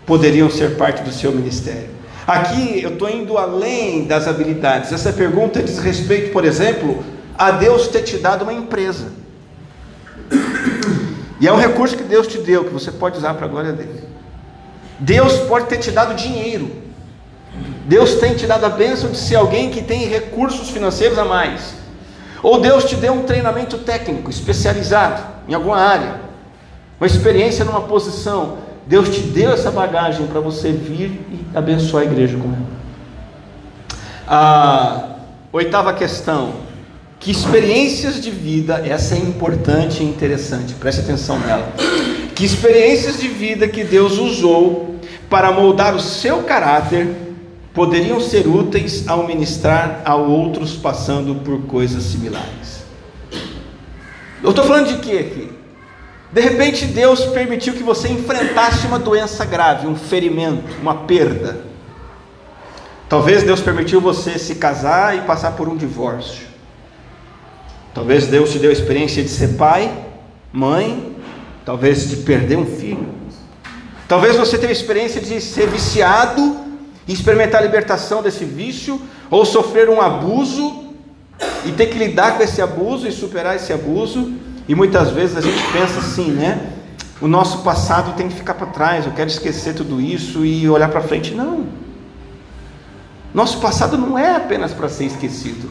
poderiam 0.05 0.49
ser 0.49 0.75
parte 0.75 1.03
do 1.03 1.11
seu 1.11 1.31
ministério? 1.31 1.89
Aqui 2.27 2.81
eu 2.83 2.93
estou 2.93 3.09
indo 3.09 3.37
além 3.37 4.05
das 4.05 4.27
habilidades. 4.27 4.91
Essa 4.91 5.13
pergunta 5.13 5.63
diz 5.63 5.79
respeito, 5.79 6.31
por 6.31 6.43
exemplo, 6.43 7.03
a 7.41 7.49
Deus 7.49 7.87
ter 7.87 8.03
te 8.03 8.17
dado 8.17 8.43
uma 8.43 8.53
empresa. 8.53 9.07
E 11.39 11.47
é 11.47 11.51
um 11.51 11.57
recurso 11.57 11.97
que 11.97 12.03
Deus 12.03 12.27
te 12.27 12.37
deu, 12.37 12.65
que 12.65 12.69
você 12.69 12.91
pode 12.91 13.17
usar 13.17 13.33
para 13.33 13.47
a 13.47 13.49
glória 13.49 13.73
dele. 13.73 14.03
Deus 14.99 15.33
pode 15.47 15.65
ter 15.65 15.79
te 15.79 15.89
dado 15.89 16.13
dinheiro. 16.13 16.69
Deus 17.87 18.13
tem 18.15 18.35
te 18.35 18.45
dado 18.45 18.63
a 18.63 18.69
bênção 18.69 19.09
de 19.09 19.17
ser 19.17 19.37
alguém 19.37 19.71
que 19.71 19.81
tem 19.81 20.07
recursos 20.07 20.69
financeiros 20.69 21.17
a 21.17 21.25
mais. 21.25 21.73
Ou 22.43 22.61
Deus 22.61 22.85
te 22.85 22.95
deu 22.95 23.13
um 23.13 23.23
treinamento 23.23 23.79
técnico 23.79 24.29
especializado 24.29 25.23
em 25.47 25.55
alguma 25.55 25.77
área, 25.77 26.21
uma 26.99 27.07
experiência 27.07 27.65
numa 27.65 27.81
posição. 27.81 28.59
Deus 28.85 29.09
te 29.09 29.21
deu 29.21 29.51
essa 29.51 29.71
bagagem 29.71 30.27
para 30.27 30.39
você 30.39 30.71
vir 30.71 31.09
e 31.31 31.57
abençoar 31.57 32.03
a 32.03 32.05
igreja 32.05 32.37
com 32.37 32.49
ela. 32.49 32.67
A 34.27 35.09
oitava 35.51 35.91
questão: 35.93 36.69
que 37.21 37.29
experiências 37.29 38.19
de 38.19 38.31
vida, 38.31 38.81
essa 38.83 39.13
é 39.13 39.19
importante 39.19 40.01
e 40.01 40.05
interessante, 40.05 40.73
preste 40.73 41.01
atenção 41.01 41.39
nela. 41.39 41.71
Que 42.33 42.43
experiências 42.43 43.19
de 43.19 43.27
vida 43.27 43.67
que 43.67 43.83
Deus 43.83 44.17
usou 44.17 44.95
para 45.29 45.51
moldar 45.51 45.95
o 45.95 45.99
seu 45.99 46.41
caráter 46.41 47.15
poderiam 47.75 48.19
ser 48.19 48.47
úteis 48.47 49.07
ao 49.07 49.27
ministrar 49.27 50.01
a 50.03 50.15
outros 50.15 50.73
passando 50.73 51.35
por 51.35 51.61
coisas 51.67 52.01
similares. 52.03 52.81
Eu 54.43 54.49
estou 54.49 54.65
falando 54.65 54.87
de 54.87 54.97
quê 54.97 55.19
aqui? 55.19 55.51
De 56.33 56.41
repente 56.41 56.87
Deus 56.87 57.23
permitiu 57.25 57.75
que 57.75 57.83
você 57.83 58.07
enfrentasse 58.07 58.87
uma 58.87 58.97
doença 58.97 59.45
grave, 59.45 59.85
um 59.85 59.95
ferimento, 59.95 60.75
uma 60.81 60.95
perda. 60.95 61.61
Talvez 63.07 63.43
Deus 63.43 63.61
permitiu 63.61 64.01
você 64.01 64.39
se 64.39 64.55
casar 64.55 65.15
e 65.15 65.21
passar 65.21 65.51
por 65.51 65.69
um 65.69 65.77
divórcio. 65.77 66.50
Talvez 67.93 68.27
Deus 68.27 68.51
te 68.51 68.59
deu 68.59 68.69
a 68.69 68.73
experiência 68.73 69.21
de 69.21 69.29
ser 69.29 69.55
pai, 69.57 69.91
mãe, 70.51 71.15
talvez 71.65 72.09
de 72.09 72.17
perder 72.17 72.57
um 72.57 72.65
filho. 72.65 73.07
Talvez 74.07 74.35
você 74.35 74.57
tenha 74.57 74.69
a 74.69 74.73
experiência 74.73 75.21
de 75.21 75.39
ser 75.39 75.67
viciado 75.67 76.57
e 77.07 77.13
experimentar 77.13 77.61
a 77.61 77.65
libertação 77.65 78.21
desse 78.21 78.45
vício, 78.45 79.01
ou 79.29 79.45
sofrer 79.45 79.89
um 79.89 80.01
abuso 80.01 80.85
e 81.65 81.71
ter 81.71 81.87
que 81.87 81.97
lidar 81.97 82.37
com 82.37 82.43
esse 82.43 82.61
abuso 82.61 83.07
e 83.07 83.11
superar 83.11 83.55
esse 83.55 83.71
abuso. 83.71 84.33
E 84.67 84.75
muitas 84.75 85.09
vezes 85.09 85.37
a 85.37 85.41
gente 85.41 85.61
pensa 85.71 85.99
assim, 85.99 86.31
né? 86.31 86.73
O 87.21 87.27
nosso 87.27 87.59
passado 87.59 88.15
tem 88.15 88.27
que 88.27 88.35
ficar 88.35 88.55
para 88.55 88.67
trás, 88.67 89.05
eu 89.05 89.11
quero 89.11 89.29
esquecer 89.29 89.75
tudo 89.75 90.01
isso 90.01 90.45
e 90.45 90.67
olhar 90.69 90.89
para 90.89 91.01
frente. 91.01 91.33
Não. 91.33 91.67
Nosso 93.33 93.59
passado 93.59 93.97
não 93.97 94.17
é 94.17 94.35
apenas 94.35 94.73
para 94.73 94.89
ser 94.89 95.05
esquecido, 95.05 95.69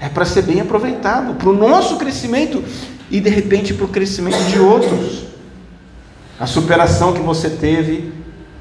é 0.00 0.08
para 0.08 0.24
ser 0.24 0.42
bem 0.42 0.60
aproveitado, 0.60 1.34
para 1.34 1.48
o 1.48 1.52
nosso 1.52 1.96
crescimento 1.98 2.64
e 3.10 3.20
de 3.20 3.28
repente 3.28 3.74
para 3.74 3.84
o 3.84 3.88
crescimento 3.88 4.42
de 4.50 4.58
outros. 4.58 5.24
A 6.38 6.46
superação 6.46 7.12
que 7.12 7.20
você 7.20 7.50
teve 7.50 8.12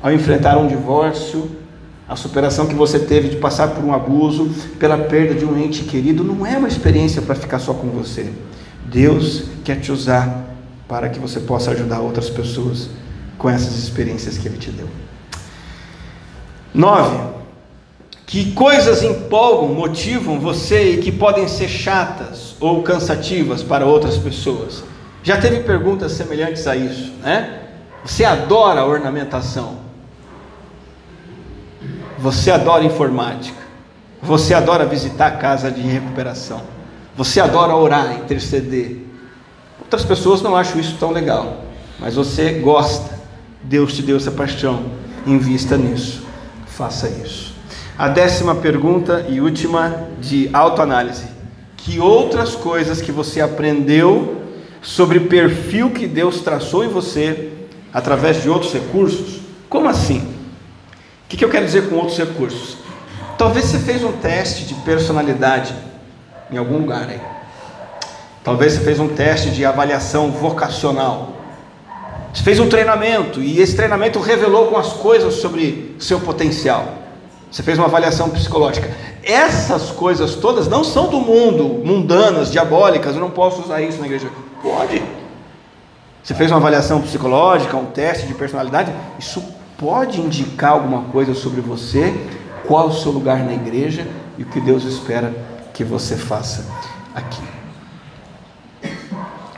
ao 0.01 0.11
enfrentar 0.11 0.57
um 0.57 0.67
divórcio, 0.67 1.49
a 2.07 2.15
superação 2.15 2.67
que 2.67 2.75
você 2.75 2.99
teve 2.99 3.29
de 3.29 3.37
passar 3.37 3.69
por 3.69 3.83
um 3.83 3.93
abuso, 3.93 4.49
pela 4.77 4.97
perda 4.97 5.33
de 5.33 5.45
um 5.45 5.57
ente 5.57 5.83
querido, 5.83 6.23
não 6.23 6.45
é 6.45 6.57
uma 6.57 6.67
experiência 6.67 7.21
para 7.21 7.35
ficar 7.35 7.59
só 7.59 7.73
com 7.73 7.87
você. 7.87 8.33
Deus 8.85 9.43
quer 9.63 9.79
te 9.79 9.91
usar 9.91 10.45
para 10.87 11.07
que 11.07 11.19
você 11.19 11.39
possa 11.39 11.71
ajudar 11.71 11.99
outras 11.99 12.29
pessoas 12.29 12.89
com 13.37 13.49
essas 13.49 13.77
experiências 13.77 14.37
que 14.37 14.47
Ele 14.47 14.57
te 14.57 14.71
deu. 14.71 14.87
Nove. 16.73 17.38
Que 18.29 18.51
coisas 18.51 19.01
empolgam, 19.01 19.73
motivam 19.73 20.39
você 20.39 20.91
e 20.91 20.97
que 20.97 21.11
podem 21.11 21.47
ser 21.47 21.67
chatas 21.67 22.55
ou 22.59 22.83
cansativas 22.83 23.63
para 23.63 23.87
outras 23.87 24.19
pessoas? 24.19 24.83
Já 25.23 25.41
teve 25.41 25.61
perguntas 25.61 26.11
semelhantes 26.11 26.67
a 26.67 26.75
isso, 26.75 27.11
né? 27.23 27.63
Você 28.05 28.23
adora 28.23 28.85
ornamentação, 28.85 29.77
você 32.19 32.51
adora 32.51 32.83
informática. 32.83 33.57
Você 34.21 34.53
adora 34.53 34.85
visitar 34.85 35.25
a 35.25 35.31
casa 35.31 35.71
de 35.71 35.81
recuperação. 35.81 36.61
Você 37.17 37.39
adora 37.39 37.75
orar, 37.75 38.13
interceder. 38.13 39.07
Outras 39.81 40.05
pessoas 40.05 40.39
não 40.43 40.55
acham 40.55 40.79
isso 40.79 40.97
tão 40.99 41.09
legal, 41.09 41.63
mas 41.99 42.13
você 42.13 42.59
gosta. 42.59 43.17
Deus 43.63 43.95
te 43.95 44.03
deu 44.03 44.17
essa 44.17 44.29
paixão. 44.29 44.85
Invista 45.25 45.75
nisso. 45.75 46.21
Faça 46.67 47.09
isso. 47.09 47.48
A 47.99 48.07
décima 48.07 48.55
pergunta 48.55 49.25
e 49.27 49.41
última 49.41 50.07
de 50.21 50.49
autoanálise. 50.53 51.25
Que 51.75 51.99
outras 51.99 52.55
coisas 52.55 53.01
que 53.01 53.11
você 53.11 53.41
aprendeu 53.41 54.41
sobre 54.81 55.19
perfil 55.19 55.89
que 55.89 56.07
Deus 56.07 56.39
traçou 56.39 56.85
em 56.85 56.87
você 56.87 57.51
através 57.93 58.41
de 58.41 58.49
outros 58.49 58.71
recursos? 58.71 59.41
Como 59.67 59.89
assim? 59.89 60.19
O 61.25 61.27
que 61.27 61.43
eu 61.43 61.49
quero 61.49 61.65
dizer 61.65 61.89
com 61.89 61.97
outros 61.97 62.17
recursos? 62.17 62.77
Talvez 63.37 63.65
você 63.65 63.79
fez 63.79 64.01
um 64.01 64.13
teste 64.13 64.63
de 64.63 64.75
personalidade 64.75 65.75
em 66.49 66.55
algum 66.55 66.77
lugar 66.77 67.09
aí. 67.09 67.19
Talvez 68.45 68.71
você 68.75 68.79
fez 68.79 68.97
um 69.01 69.09
teste 69.09 69.51
de 69.51 69.65
avaliação 69.65 70.31
vocacional. 70.31 71.33
Você 72.33 72.43
fez 72.43 72.61
um 72.61 72.69
treinamento 72.69 73.41
e 73.41 73.59
esse 73.59 73.75
treinamento 73.75 74.21
revelou 74.21 74.61
algumas 74.61 74.93
coisas 74.93 75.33
sobre 75.33 75.97
seu 75.99 76.21
potencial. 76.21 77.08
Você 77.51 77.63
fez 77.63 77.77
uma 77.77 77.87
avaliação 77.87 78.29
psicológica. 78.29 78.89
Essas 79.23 79.89
coisas 79.89 80.35
todas 80.35 80.67
não 80.67 80.83
são 80.83 81.09
do 81.09 81.19
mundo, 81.19 81.81
mundanas, 81.83 82.51
diabólicas. 82.51 83.15
Eu 83.15 83.21
não 83.21 83.31
posso 83.31 83.61
usar 83.61 83.81
isso 83.81 83.99
na 83.99 84.05
igreja. 84.05 84.29
Pode. 84.61 85.01
Você 86.23 86.35
fez 86.35 86.51
uma 86.51 86.57
avaliação 86.57 87.01
psicológica, 87.01 87.75
um 87.75 87.85
teste 87.85 88.27
de 88.27 88.35
personalidade. 88.35 88.93
Isso 89.17 89.43
pode 89.77 90.21
indicar 90.21 90.73
alguma 90.73 91.03
coisa 91.05 91.33
sobre 91.33 91.61
você, 91.61 92.13
qual 92.67 92.87
o 92.89 92.93
seu 92.93 93.11
lugar 93.11 93.43
na 93.43 93.53
igreja 93.53 94.05
e 94.37 94.43
o 94.43 94.45
que 94.45 94.61
Deus 94.61 94.83
espera 94.83 95.33
que 95.73 95.83
você 95.83 96.15
faça 96.15 96.65
aqui. 97.15 97.41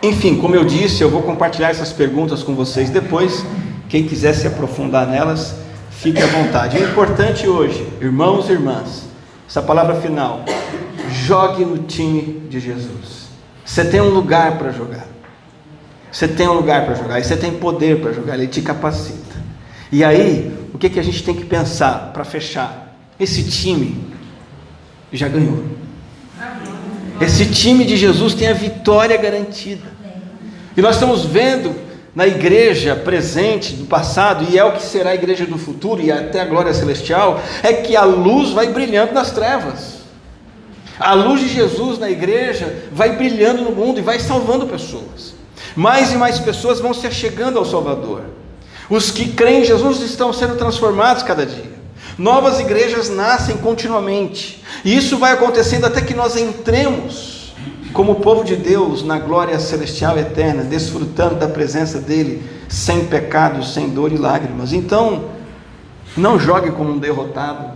Enfim, 0.03 0.37
como 0.37 0.55
eu 0.55 0.63
disse, 0.63 1.01
eu 1.01 1.09
vou 1.09 1.21
compartilhar 1.21 1.69
essas 1.69 1.91
perguntas 1.91 2.41
com 2.41 2.55
vocês 2.55 2.89
depois. 2.89 3.45
Quem 3.89 4.07
quiser 4.07 4.33
se 4.33 4.47
aprofundar 4.47 5.05
nelas, 5.05 5.55
fique 6.01 6.19
à 6.19 6.25
vontade. 6.25 6.77
O 6.77 6.83
importante 6.83 7.47
hoje, 7.47 7.87
irmãos 8.01 8.49
e 8.49 8.53
irmãs, 8.53 9.03
essa 9.47 9.61
palavra 9.61 10.01
final, 10.01 10.43
jogue 11.11 11.63
no 11.63 11.77
time 11.77 12.41
de 12.49 12.59
Jesus. 12.59 13.29
Você 13.63 13.85
tem 13.85 14.01
um 14.01 14.09
lugar 14.09 14.57
para 14.57 14.71
jogar. 14.71 15.05
Você 16.11 16.27
tem 16.27 16.47
um 16.47 16.53
lugar 16.53 16.85
para 16.85 16.95
jogar 16.95 17.19
e 17.19 17.23
você 17.23 17.37
tem 17.37 17.51
poder 17.51 18.01
para 18.01 18.11
jogar, 18.11 18.33
ele 18.33 18.47
te 18.47 18.61
capacita. 18.63 19.39
E 19.91 20.03
aí, 20.03 20.51
o 20.73 20.77
que, 20.77 20.89
que 20.89 20.99
a 20.99 21.03
gente 21.03 21.23
tem 21.23 21.35
que 21.35 21.45
pensar 21.45 22.11
para 22.11 22.23
fechar? 22.23 22.97
Esse 23.19 23.43
time 23.43 24.03
já 25.13 25.27
ganhou. 25.27 25.63
Esse 27.21 27.45
time 27.45 27.85
de 27.85 27.95
Jesus 27.95 28.33
tem 28.33 28.47
a 28.47 28.53
vitória 28.53 29.15
garantida. 29.17 29.87
E 30.75 30.81
nós 30.81 30.95
estamos 30.95 31.25
vendo 31.25 31.75
na 32.13 32.27
igreja 32.27 32.95
presente 32.95 33.73
do 33.73 33.85
passado, 33.85 34.45
e 34.49 34.57
é 34.57 34.63
o 34.63 34.73
que 34.73 34.83
será 34.83 35.11
a 35.11 35.15
igreja 35.15 35.45
do 35.45 35.57
futuro, 35.57 36.01
e 36.01 36.11
até 36.11 36.41
a 36.41 36.45
glória 36.45 36.73
celestial, 36.73 37.41
é 37.63 37.73
que 37.73 37.95
a 37.95 38.03
luz 38.03 38.51
vai 38.51 38.67
brilhando 38.67 39.13
nas 39.13 39.31
trevas. 39.31 40.01
A 40.99 41.13
luz 41.13 41.39
de 41.39 41.47
Jesus 41.47 41.97
na 41.97 42.09
igreja 42.09 42.83
vai 42.91 43.15
brilhando 43.15 43.63
no 43.63 43.71
mundo 43.71 43.99
e 43.99 44.03
vai 44.03 44.19
salvando 44.19 44.67
pessoas. 44.67 45.33
Mais 45.75 46.11
e 46.11 46.15
mais 46.15 46.37
pessoas 46.39 46.79
vão 46.79 46.93
se 46.93 47.07
achegando 47.07 47.57
ao 47.57 47.65
Salvador. 47.65 48.23
Os 48.89 49.09
que 49.09 49.29
creem 49.29 49.61
em 49.61 49.65
Jesus 49.65 50.01
estão 50.01 50.33
sendo 50.33 50.57
transformados 50.57 51.23
cada 51.23 51.45
dia. 51.45 51.71
Novas 52.17 52.59
igrejas 52.59 53.09
nascem 53.09 53.57
continuamente. 53.57 54.61
E 54.83 54.95
isso 54.95 55.17
vai 55.17 55.31
acontecendo 55.31 55.85
até 55.85 56.01
que 56.01 56.13
nós 56.13 56.35
entremos 56.35 57.40
como 57.93 58.15
povo 58.15 58.43
de 58.43 58.55
Deus 58.55 59.03
na 59.03 59.19
glória 59.19 59.59
celestial 59.59 60.17
eterna, 60.17 60.63
desfrutando 60.63 61.35
da 61.35 61.47
presença 61.47 61.99
dele, 61.99 62.43
sem 62.67 63.05
pecado, 63.05 63.63
sem 63.63 63.89
dor 63.89 64.11
e 64.11 64.17
lágrimas. 64.17 64.73
Então, 64.73 65.25
não 66.15 66.39
jogue 66.39 66.71
como 66.71 66.91
um 66.91 66.99
derrotado. 66.99 67.71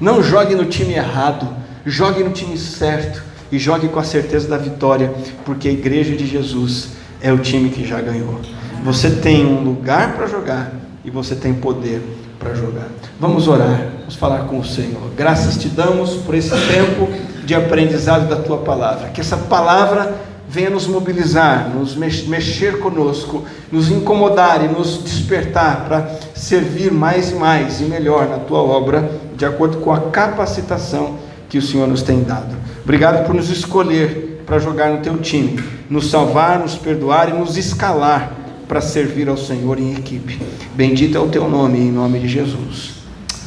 Não 0.00 0.22
jogue 0.22 0.54
no 0.54 0.66
time 0.66 0.94
errado. 0.94 1.48
Jogue 1.84 2.22
no 2.22 2.30
time 2.30 2.56
certo 2.58 3.22
e 3.50 3.58
jogue 3.58 3.88
com 3.88 3.98
a 3.98 4.04
certeza 4.04 4.48
da 4.48 4.56
vitória, 4.56 5.12
porque 5.44 5.68
a 5.68 5.72
igreja 5.72 6.14
de 6.14 6.26
Jesus 6.26 6.90
é 7.20 7.32
o 7.32 7.38
time 7.38 7.70
que 7.70 7.86
já 7.86 8.00
ganhou. 8.00 8.40
Você 8.84 9.10
tem 9.10 9.44
um 9.44 9.62
lugar 9.62 10.14
para 10.14 10.26
jogar 10.26 10.72
e 11.04 11.10
você 11.10 11.34
tem 11.34 11.54
poder 11.54 12.00
para 12.38 12.54
jogar. 12.54 12.88
Vamos 13.18 13.48
orar, 13.48 13.88
vamos 14.00 14.14
falar 14.14 14.44
com 14.44 14.58
o 14.58 14.64
Senhor. 14.64 15.10
Graças 15.16 15.58
te 15.58 15.68
damos 15.68 16.14
por 16.16 16.34
esse 16.34 16.50
tempo 16.50 17.08
de 17.44 17.54
aprendizado 17.54 18.28
da 18.28 18.36
tua 18.36 18.58
palavra. 18.58 19.08
Que 19.08 19.20
essa 19.20 19.36
palavra 19.36 20.14
venha 20.48 20.68
nos 20.68 20.86
mobilizar, 20.86 21.68
nos 21.68 21.94
mexer 21.94 22.80
conosco, 22.80 23.44
nos 23.70 23.88
incomodar 23.88 24.64
e 24.64 24.68
nos 24.68 25.04
despertar 25.04 25.84
para 25.86 26.10
servir 26.34 26.90
mais 26.90 27.30
e 27.30 27.34
mais 27.34 27.80
e 27.80 27.84
melhor 27.84 28.28
na 28.28 28.38
tua 28.38 28.58
obra, 28.58 29.12
de 29.36 29.44
acordo 29.44 29.78
com 29.78 29.92
a 29.92 30.10
capacitação 30.10 31.18
que 31.48 31.56
o 31.56 31.62
Senhor 31.62 31.86
nos 31.86 32.02
tem 32.02 32.24
dado. 32.24 32.56
Obrigado 32.82 33.24
por 33.24 33.34
nos 33.34 33.48
escolher 33.48 34.42
para 34.44 34.58
jogar 34.58 34.90
no 34.90 34.98
teu 34.98 35.16
time, 35.18 35.62
nos 35.88 36.10
salvar, 36.10 36.58
nos 36.58 36.74
perdoar 36.74 37.28
e 37.28 37.32
nos 37.32 37.56
escalar 37.56 38.32
para 38.66 38.80
servir 38.80 39.28
ao 39.28 39.36
Senhor 39.36 39.78
em 39.78 39.92
equipe. 39.92 40.40
Bendito 40.74 41.16
é 41.16 41.20
o 41.20 41.28
teu 41.28 41.48
nome, 41.48 41.78
em 41.78 41.92
nome 41.92 42.18
de 42.18 42.26
Jesus. 42.26 42.94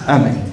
Amém. 0.07 0.52